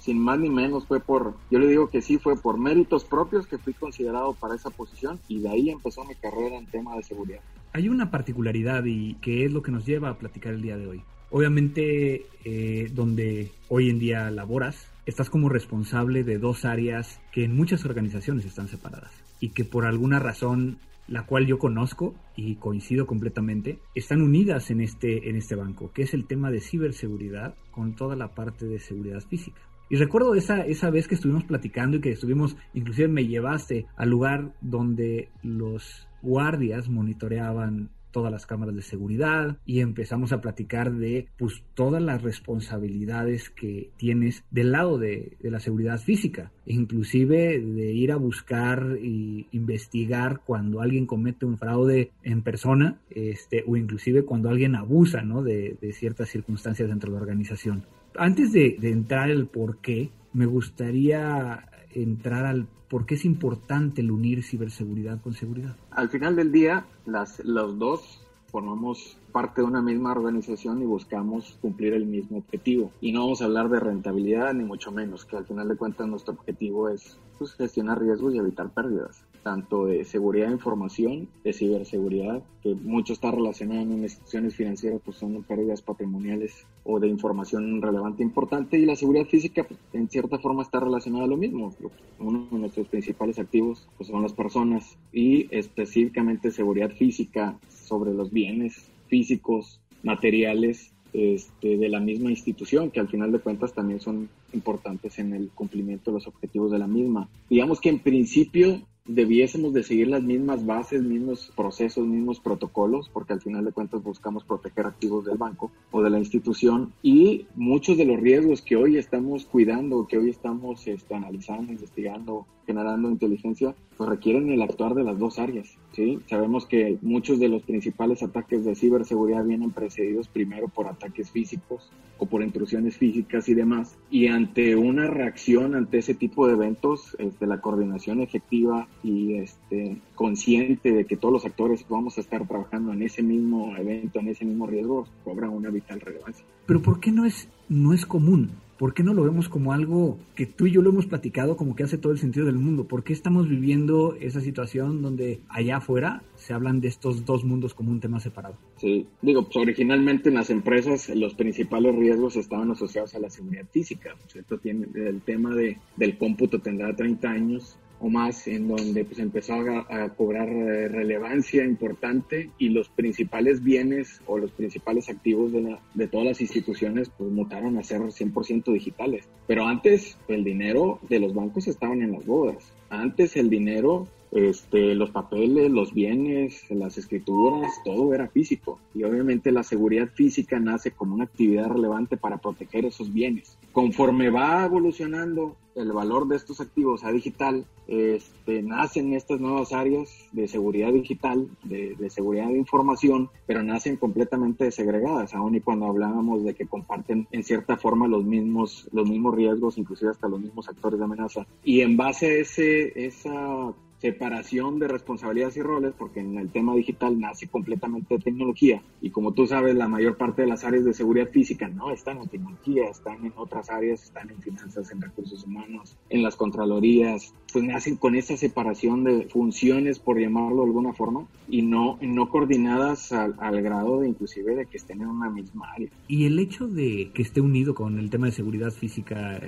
sin 0.01 0.19
más 0.19 0.39
ni 0.39 0.51
menos 0.51 0.87
fue 0.87 1.01
por, 1.01 1.35
yo 1.51 1.59
le 1.59 1.67
digo 1.67 1.89
que 1.91 2.03
sí 2.03 2.19
fue 2.19 2.37
por 2.37 2.59
méritos 2.59 3.05
propios 3.05 3.47
que 3.47 3.59
fui 3.59 3.75
considerado 3.75 4.35
para 4.35 4.55
esa 4.55 4.71
posición 4.71 5.21
y 5.29 5.41
de 5.41 5.49
ahí 5.49 5.71
empezó 5.71 6.05
mi 6.05 6.15
carrera 6.15 6.57
en 6.57 6.67
tema 6.67 6.97
de 6.97 7.03
seguridad. 7.03 7.41
Hay 7.73 7.89
una 7.89 8.11
particularidad 8.11 8.85
y 8.85 9.15
que 9.15 9.45
es 9.45 9.53
lo 9.53 9.63
que 9.63 9.73
nos 9.73 9.85
lleva 9.85 10.09
a 10.09 10.19
platicar 10.19 10.55
el 10.55 10.62
día 10.62 10.77
de 10.77 10.87
hoy. 10.87 11.03
Obviamente, 11.31 12.27
eh, 12.45 12.91
donde 12.95 13.53
hoy 13.69 13.91
en 13.91 13.99
día 13.99 14.31
laboras, 14.31 14.89
estás 15.05 15.29
como 15.29 15.49
responsable 15.49 16.25
de 16.25 16.39
dos 16.39 16.65
áreas 16.65 17.21
que 17.33 17.44
en 17.44 17.55
muchas 17.55 17.85
organizaciones 17.85 18.47
están 18.47 18.69
separadas 18.69 19.12
y 19.41 19.51
que 19.51 19.65
por 19.65 19.85
alguna 19.85 20.19
razón 20.19 20.79
la 21.08 21.26
cual 21.26 21.46
yo 21.46 21.58
conozco 21.58 22.14
y 22.37 22.56
coincido 22.56 23.06
completamente, 23.06 23.78
están 23.94 24.22
unidas 24.22 24.70
en 24.70 24.81
este, 24.81 25.28
en 25.28 25.37
este 25.37 25.56
banco, 25.56 25.90
que 25.93 26.02
es 26.02 26.14
el 26.14 26.26
tema 26.26 26.50
de 26.50 26.60
ciberseguridad 26.60 27.55
con 27.70 27.96
toda 27.96 28.14
la 28.14 28.34
parte 28.34 28.66
de 28.66 28.78
seguridad 28.78 29.20
física. 29.20 29.60
Y 29.90 29.96
recuerdo 29.96 30.34
esa, 30.34 30.66
esa 30.66 30.90
vez 30.90 31.08
que 31.08 31.14
estuvimos 31.14 31.44
platicando 31.44 31.96
y 31.96 32.00
que 32.00 32.10
estuvimos, 32.10 32.56
inclusive 32.75 33.08
me 33.08 33.26
llevaste 33.26 33.87
al 33.96 34.10
lugar 34.10 34.52
donde 34.60 35.31
los 35.43 36.06
guardias 36.20 36.88
monitoreaban 36.88 37.90
todas 38.10 38.32
las 38.32 38.46
cámaras 38.46 38.75
de 38.75 38.82
seguridad 38.82 39.58
y 39.64 39.81
empezamos 39.81 40.32
a 40.32 40.40
platicar 40.40 40.93
de 40.93 41.28
pues 41.37 41.62
todas 41.75 42.02
las 42.02 42.22
responsabilidades 42.22 43.50
que 43.50 43.90
tienes 43.96 44.44
del 44.50 44.72
lado 44.72 44.99
de, 44.99 45.37
de 45.40 45.50
la 45.50 45.60
seguridad 45.60 45.99
física, 45.99 46.52
inclusive 46.66 47.60
de 47.60 47.93
ir 47.93 48.12
a 48.12 48.16
buscar 48.16 48.96
e 49.00 49.46
investigar 49.52 50.40
cuando 50.44 50.81
alguien 50.81 51.06
comete 51.06 51.46
un 51.46 51.58
fraude 51.58 52.10
en 52.22 52.43
persona, 52.43 52.99
este, 53.10 53.64
o 53.66 53.76
inclusive 53.76 54.25
cuando 54.25 54.49
alguien 54.49 54.75
abusa 54.75 55.22
¿no? 55.22 55.43
de, 55.43 55.76
de 55.81 55.93
ciertas 55.93 56.28
circunstancias 56.28 56.88
dentro 56.88 57.10
de 57.10 57.16
la 57.16 57.22
organización. 57.22 57.84
Antes 58.16 58.52
de, 58.52 58.76
entrar 58.82 59.31
el 59.31 59.46
por 59.46 59.78
qué, 59.78 60.10
me 60.32 60.46
gustaría 60.46 61.69
entrar 62.03 62.47
al 62.47 62.67
por 62.89 63.06
qué 63.06 63.15
es 63.15 63.25
importante 63.25 64.00
el 64.00 64.11
unir 64.11 64.43
ciberseguridad 64.43 65.21
con 65.21 65.35
seguridad. 65.35 65.77
Al 65.91 66.09
final 66.09 66.37
del 66.37 66.53
día, 66.53 66.87
las, 67.06 67.45
los 67.45 67.79
dos 67.79 68.25
formamos 68.50 69.19
parte 69.31 69.61
de 69.61 69.67
una 69.67 69.83
misma 69.83 70.12
organización 70.12 70.81
y 70.83 70.87
buscamos 70.87 71.59
cumplir 71.61 71.93
el 71.93 72.06
mismo 72.06 72.39
objetivo. 72.39 72.93
Y 73.00 73.12
no 73.12 73.21
vamos 73.21 73.43
a 73.43 73.45
hablar 73.45 73.69
de 73.69 73.81
rentabilidad 73.81 74.55
ni 74.55 74.65
mucho 74.65 74.91
menos, 74.91 75.25
que 75.27 75.37
al 75.37 75.47
final 75.47 75.69
de 75.69 75.77
cuentas 75.77 76.09
nuestro 76.09 76.35
objetivo 76.35 76.89
es 76.89 77.19
pues, 77.39 77.55
gestionar 77.55 78.01
riesgos 78.01 78.35
y 78.35 78.39
evitar 78.39 78.71
pérdidas 78.71 79.23
tanto 79.49 79.87
de 79.87 80.05
seguridad 80.05 80.49
de 80.49 80.53
información, 80.53 81.27
de 81.43 81.55
ciberseguridad, 81.55 82.43
que 82.62 82.75
mucho 82.75 83.15
está 83.15 83.31
relacionado 83.31 83.81
en 83.81 84.03
instituciones 84.03 84.55
financieras, 84.55 85.00
pues 85.03 85.17
son 85.17 85.43
pérdidas 85.43 85.81
patrimoniales 85.81 86.67
o 86.85 87.00
de 87.00 87.09
información 87.09 87.81
relevante 87.81 88.23
importante, 88.23 88.79
y 88.79 88.85
la 88.85 88.95
seguridad 88.95 89.25
física, 89.25 89.65
pues, 89.65 89.81
en 89.95 90.11
cierta 90.11 90.39
forma, 90.39 90.62
está 90.62 90.81
relacionada 90.81 91.25
a 91.25 91.29
lo 91.29 91.39
mismo. 91.39 91.75
Uno 92.19 92.47
de 92.50 92.59
nuestros 92.59 92.89
principales 92.89 93.39
activos 93.39 93.89
pues, 93.97 94.11
son 94.11 94.21
las 94.21 94.35
personas 94.35 94.99
y 95.15 95.49
específicamente 95.51 96.51
seguridad 96.51 96.91
física 96.91 97.59
sobre 97.69 98.12
los 98.12 98.31
bienes 98.31 98.91
físicos, 99.06 99.81
materiales 100.03 100.93
este, 101.15 101.79
de 101.79 101.89
la 101.89 102.01
misma 102.01 102.29
institución, 102.29 102.91
que 102.91 103.01
al 103.01 103.09
final 103.09 103.33
de 103.33 103.39
cuentas 103.39 103.73
también 103.73 103.99
son 103.99 104.29
importantes 104.53 105.19
en 105.19 105.35
el 105.35 105.50
cumplimiento 105.50 106.11
de 106.11 106.19
los 106.19 106.27
objetivos 106.27 106.71
de 106.71 106.79
la 106.79 106.87
misma. 106.87 107.29
Digamos 107.49 107.81
que 107.81 107.89
en 107.89 108.00
principio 108.00 108.83
debiésemos 109.09 109.73
de 109.73 109.83
seguir 109.83 110.09
las 110.09 110.23
mismas 110.23 110.65
bases, 110.65 111.03
mismos 111.03 111.50
procesos, 111.56 112.06
mismos 112.06 112.41
protocolos, 112.41 113.09
porque 113.09 113.33
al 113.33 113.41
final 113.41 113.65
de 113.65 113.73
cuentas 113.73 114.03
buscamos 114.03 114.45
proteger 114.45 114.87
activos 114.87 115.25
del 115.25 115.39
banco 115.39 115.73
o 115.91 116.03
de 116.03 116.11
la 116.11 116.19
institución 116.19 116.93
y 117.03 117.47
muchos 117.56 117.97
de 117.97 118.05
los 118.05 118.21
riesgos 118.21 118.62
que 118.62 118.77
hoy 118.77 118.99
estamos 118.99 119.47
cuidando, 119.47 120.06
que 120.06 120.19
hoy 120.19 120.29
estamos 120.29 120.87
este, 120.87 121.15
analizando, 121.15 121.73
investigando, 121.73 122.47
generando 122.67 123.11
inteligencia, 123.11 123.75
pues 123.97 124.11
requieren 124.11 124.51
el 124.51 124.61
actuar 124.61 124.94
de 124.94 125.03
las 125.03 125.19
dos 125.19 125.39
áreas. 125.39 125.75
¿sí? 125.93 126.19
Sabemos 126.29 126.67
que 126.67 126.99
muchos 127.01 127.41
de 127.41 127.49
los 127.49 127.62
principales 127.62 128.23
ataques 128.23 128.67
de 128.67 128.75
ciberseguridad 128.75 129.44
vienen 129.44 129.71
precedidos 129.71 130.29
primero 130.29 130.69
por 130.69 130.87
ataques 130.87 131.31
físicos 131.31 131.91
o 132.19 132.27
por 132.27 132.43
intrusiones 132.43 132.99
físicas 132.99 133.49
y 133.49 133.55
demás. 133.55 133.97
Y 134.11 134.27
ante 134.38 134.76
una 134.76 135.08
reacción 135.08 135.75
ante 135.75 135.99
ese 135.99 136.14
tipo 136.14 136.46
de 136.46 136.52
eventos, 136.52 137.17
este, 137.19 137.46
la 137.46 137.61
coordinación 137.61 138.20
efectiva 138.20 138.87
y 139.02 139.35
este, 139.35 140.00
consciente 140.14 140.93
de 140.93 141.06
que 141.06 141.17
todos 141.17 141.35
los 141.35 141.44
actores 141.44 141.85
vamos 141.88 142.19
a 142.19 142.20
estar 142.20 142.46
trabajando 142.46 142.93
en 142.93 143.02
ese 143.02 143.20
mismo 143.20 143.76
evento, 143.76 144.20
en 144.20 144.29
ese 144.29 144.44
mismo 144.44 144.69
riesgo, 144.69 145.08
cobra 145.25 145.50
una 145.50 145.70
vital 145.70 146.00
relevancia. 146.00 146.44
Pero 146.67 146.81
¿por 146.81 147.00
qué 147.00 147.11
no 147.11 147.25
es, 147.25 147.49
no 147.69 147.93
es 147.93 148.06
común? 148.06 148.52
¿Por 148.79 148.95
qué 148.95 149.03
no 149.03 149.13
lo 149.13 149.25
vemos 149.25 149.49
como 149.49 149.73
algo 149.73 150.19
que 150.37 150.47
tú 150.47 150.67
y 150.67 150.71
yo 150.71 150.83
lo 150.83 150.91
hemos 150.91 151.07
platicado 151.07 151.57
como 151.57 151.75
que 151.75 151.83
hace 151.83 151.99
todo 151.99 152.13
el 152.13 152.19
sentido 152.19 152.47
del 152.47 152.59
mundo? 152.59 152.85
¿Por 152.85 153.03
qué 153.03 153.13
estamos 153.13 153.49
viviendo 153.49 154.15
esa 154.21 154.41
situación 154.41 155.03
donde 155.03 155.41
allá 155.49 155.79
afuera 155.79 156.23
se 156.37 156.55
hablan 156.55 156.81
de 156.81 156.87
estos 156.87 157.25
dos 157.25 157.45
mundos 157.45 157.75
como 157.75 157.91
un 157.91 157.99
tema 157.99 158.21
separado? 158.21 158.57
Sí, 158.77 159.07
digo, 159.21 159.43
pues 159.45 159.57
originalmente 159.57 160.29
en 160.29 160.37
las 160.37 160.51
empresas 160.51 161.09
los 161.09 161.35
principales 161.35 161.97
riesgos 161.97 162.37
estaban 162.37 162.71
asociados 162.71 163.17
a 163.17 163.19
la 163.19 163.31
seguridad 163.31 163.67
física. 163.69 164.15
Esto 164.33 164.59
tiene 164.59 164.87
el 164.95 165.23
tema 165.23 165.55
de, 165.55 165.79
del 165.97 166.17
cómputo 166.17 166.61
tendrá 166.61 166.95
30 166.95 167.29
años 167.29 167.79
o 168.00 168.09
más, 168.09 168.47
en 168.47 168.69
donde 168.69 169.05
pues 169.05 169.19
empezó 169.19 169.55
a, 169.55 170.09
cobrar 170.11 170.49
eh, 170.49 170.89
relevancia 170.89 171.65
importante 171.65 172.50
y 172.59 172.69
los 172.71 172.89
principales 172.89 173.62
bienes 173.62 174.21
o 174.27 174.39
los 174.39 174.53
principales 174.53 175.09
activos 175.09 175.53
de, 175.53 175.62
la, 175.62 175.81
de 175.95 176.09
todas 176.09 176.27
las 176.27 176.41
instituciones 176.41 177.11
pues 177.17 177.31
mutaron 177.31 177.77
a 177.79 177.83
ser 177.83 178.00
100% 178.00 178.73
digitales. 178.73 179.29
Pero 179.47 179.67
antes 179.67 180.17
el 180.29 180.45
dinero 180.45 181.00
de 181.09 181.21
los 181.21 181.35
bancos 181.35 181.69
estaban 181.69 182.03
en 182.03 182.12
las 182.12 182.27
bodas. 182.27 182.73
Antes 182.91 183.37
el 183.37 183.50
dinero 183.50 184.09
este, 184.33 184.95
los 184.95 185.11
papeles, 185.11 185.71
los 185.71 185.93
bienes, 185.95 186.71
las 186.71 186.99
escrituras, 186.99 187.73
todo 187.85 188.15
era 188.15 188.29
físico. 188.29 188.79
Y 188.95 189.05
obviamente 189.05 189.53
la 189.53 189.63
seguridad 189.63 190.09
física 190.09 190.59
nace 190.61 190.91
como 190.91 191.15
una 191.15 191.25
actividad 191.25 191.69
relevante 191.69 192.17
para 192.17 192.39
proteger 192.39 192.85
esos 192.85 193.13
bienes. 193.13 193.57
Conforme 193.73 194.31
va 194.31 194.65
evolucionando 194.65 195.57
el 195.75 195.93
valor 195.93 196.27
de 196.27 196.37
estos 196.37 196.61
activos 196.61 197.05
a 197.05 197.13
digital, 197.13 197.65
este, 197.87 198.63
nacen 198.63 199.15
estas 199.15 199.41
nuevas 199.41 199.73
áreas 199.73 200.11
de 200.33 200.49
seguridad 200.49 200.93
digital, 200.93 201.49
de, 201.63 201.95
de, 201.95 202.11
seguridad 202.11 202.49
de 202.49 202.59
información, 202.59 203.31
pero 203.47 203.63
nacen 203.63 203.97
completamente 203.97 204.71
segregadas, 204.73 205.35
aun 205.35 205.55
y 205.55 205.61
cuando 205.61 205.87
hablábamos 205.87 206.45
de 206.45 206.55
que 206.55 206.67
comparten 206.67 207.29
en 207.31 207.45
cierta 207.45 207.77
forma 207.77 208.09
los 208.09 208.25
mismos, 208.25 208.89
los 208.93 209.09
mismos 209.09 209.35
riesgos, 209.35 209.79
inclusive 209.79 210.11
hasta 210.11 210.29
los 210.29 210.41
mismos 210.41 210.69
actores 210.69 210.99
de 210.99 211.05
amenaza. 211.05 211.47
Y 211.65 211.81
en 211.81 211.97
base 211.97 212.27
a 212.27 212.41
ese, 212.41 213.07
esa 213.07 213.73
separación 214.00 214.79
de 214.79 214.89
responsabilidades 214.89 215.56
y 215.56 215.62
roles, 215.62 215.93
porque 215.99 216.21
en 216.21 216.39
el 216.39 216.50
tema 216.50 216.75
digital 216.75 217.19
nace 217.19 217.49
completamente 217.49 218.15
de 218.15 218.23
tecnología 218.23 218.83
y 219.00 219.11
como 219.11 219.33
tú 219.33 219.47
sabes, 219.47 219.75
la 219.75 219.89
mayor 219.89 220.17
parte 220.17 220.43
de 220.43 220.49
las 220.49 220.65
áreas 220.65 220.85
de 220.85 220.95
seguridad 220.95 221.29
física 221.31 221.69
no 221.69 221.91
están 221.91 222.19
en 222.19 222.29
tecnología, 222.29 222.89
están 222.89 223.25
en 223.25 223.33
otras 223.37 223.71
áreas, 223.71 224.05
están 224.05 224.31
en 224.31 224.41
finanzas, 224.41 224.91
en 224.93 225.00
recursos 225.00 225.45
humanos, 225.45 225.97
en 226.11 226.23
las 226.23 226.37
contralorías, 226.37 227.35
pues 227.53 227.65
nacen 227.65 227.97
con 227.97 228.15
esa 228.15 228.37
separación 228.37 229.05
de 229.05 229.27
funciones, 229.27 229.99
por 229.99 230.21
llamarlo 230.21 230.62
de 230.62 230.69
alguna 230.69 230.93
forma, 230.93 231.27
y 231.49 231.62
no, 231.62 231.99
no 232.01 232.29
coordinadas 232.29 233.12
al, 233.12 233.35
al 233.39 233.62
grado 233.62 234.01
de 234.01 234.09
inclusive 234.09 234.55
de 234.55 234.67
que 234.67 234.77
estén 234.77 235.01
en 235.01 235.09
una 235.09 235.31
misma 235.31 235.73
área. 235.73 235.89
Y 236.06 236.27
el 236.27 236.39
hecho 236.39 236.69
de 236.69 237.11
que 237.15 237.23
esté 237.23 237.41
unido 237.41 237.75
con 237.75 237.99
el 237.99 238.11
tema 238.11 238.27
de 238.27 238.33
seguridad 238.33 238.71
física, 238.71 239.41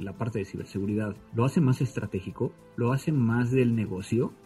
la 0.00 0.12
parte 0.12 0.38
de 0.38 0.44
ciberseguridad, 0.44 1.16
¿lo 1.34 1.44
hace 1.44 1.60
más 1.60 1.80
estratégico? 1.80 2.52
¿Lo 2.76 2.92
hace 2.92 3.12
más 3.12 3.50
del 3.50 3.74
negocio? 3.74 3.97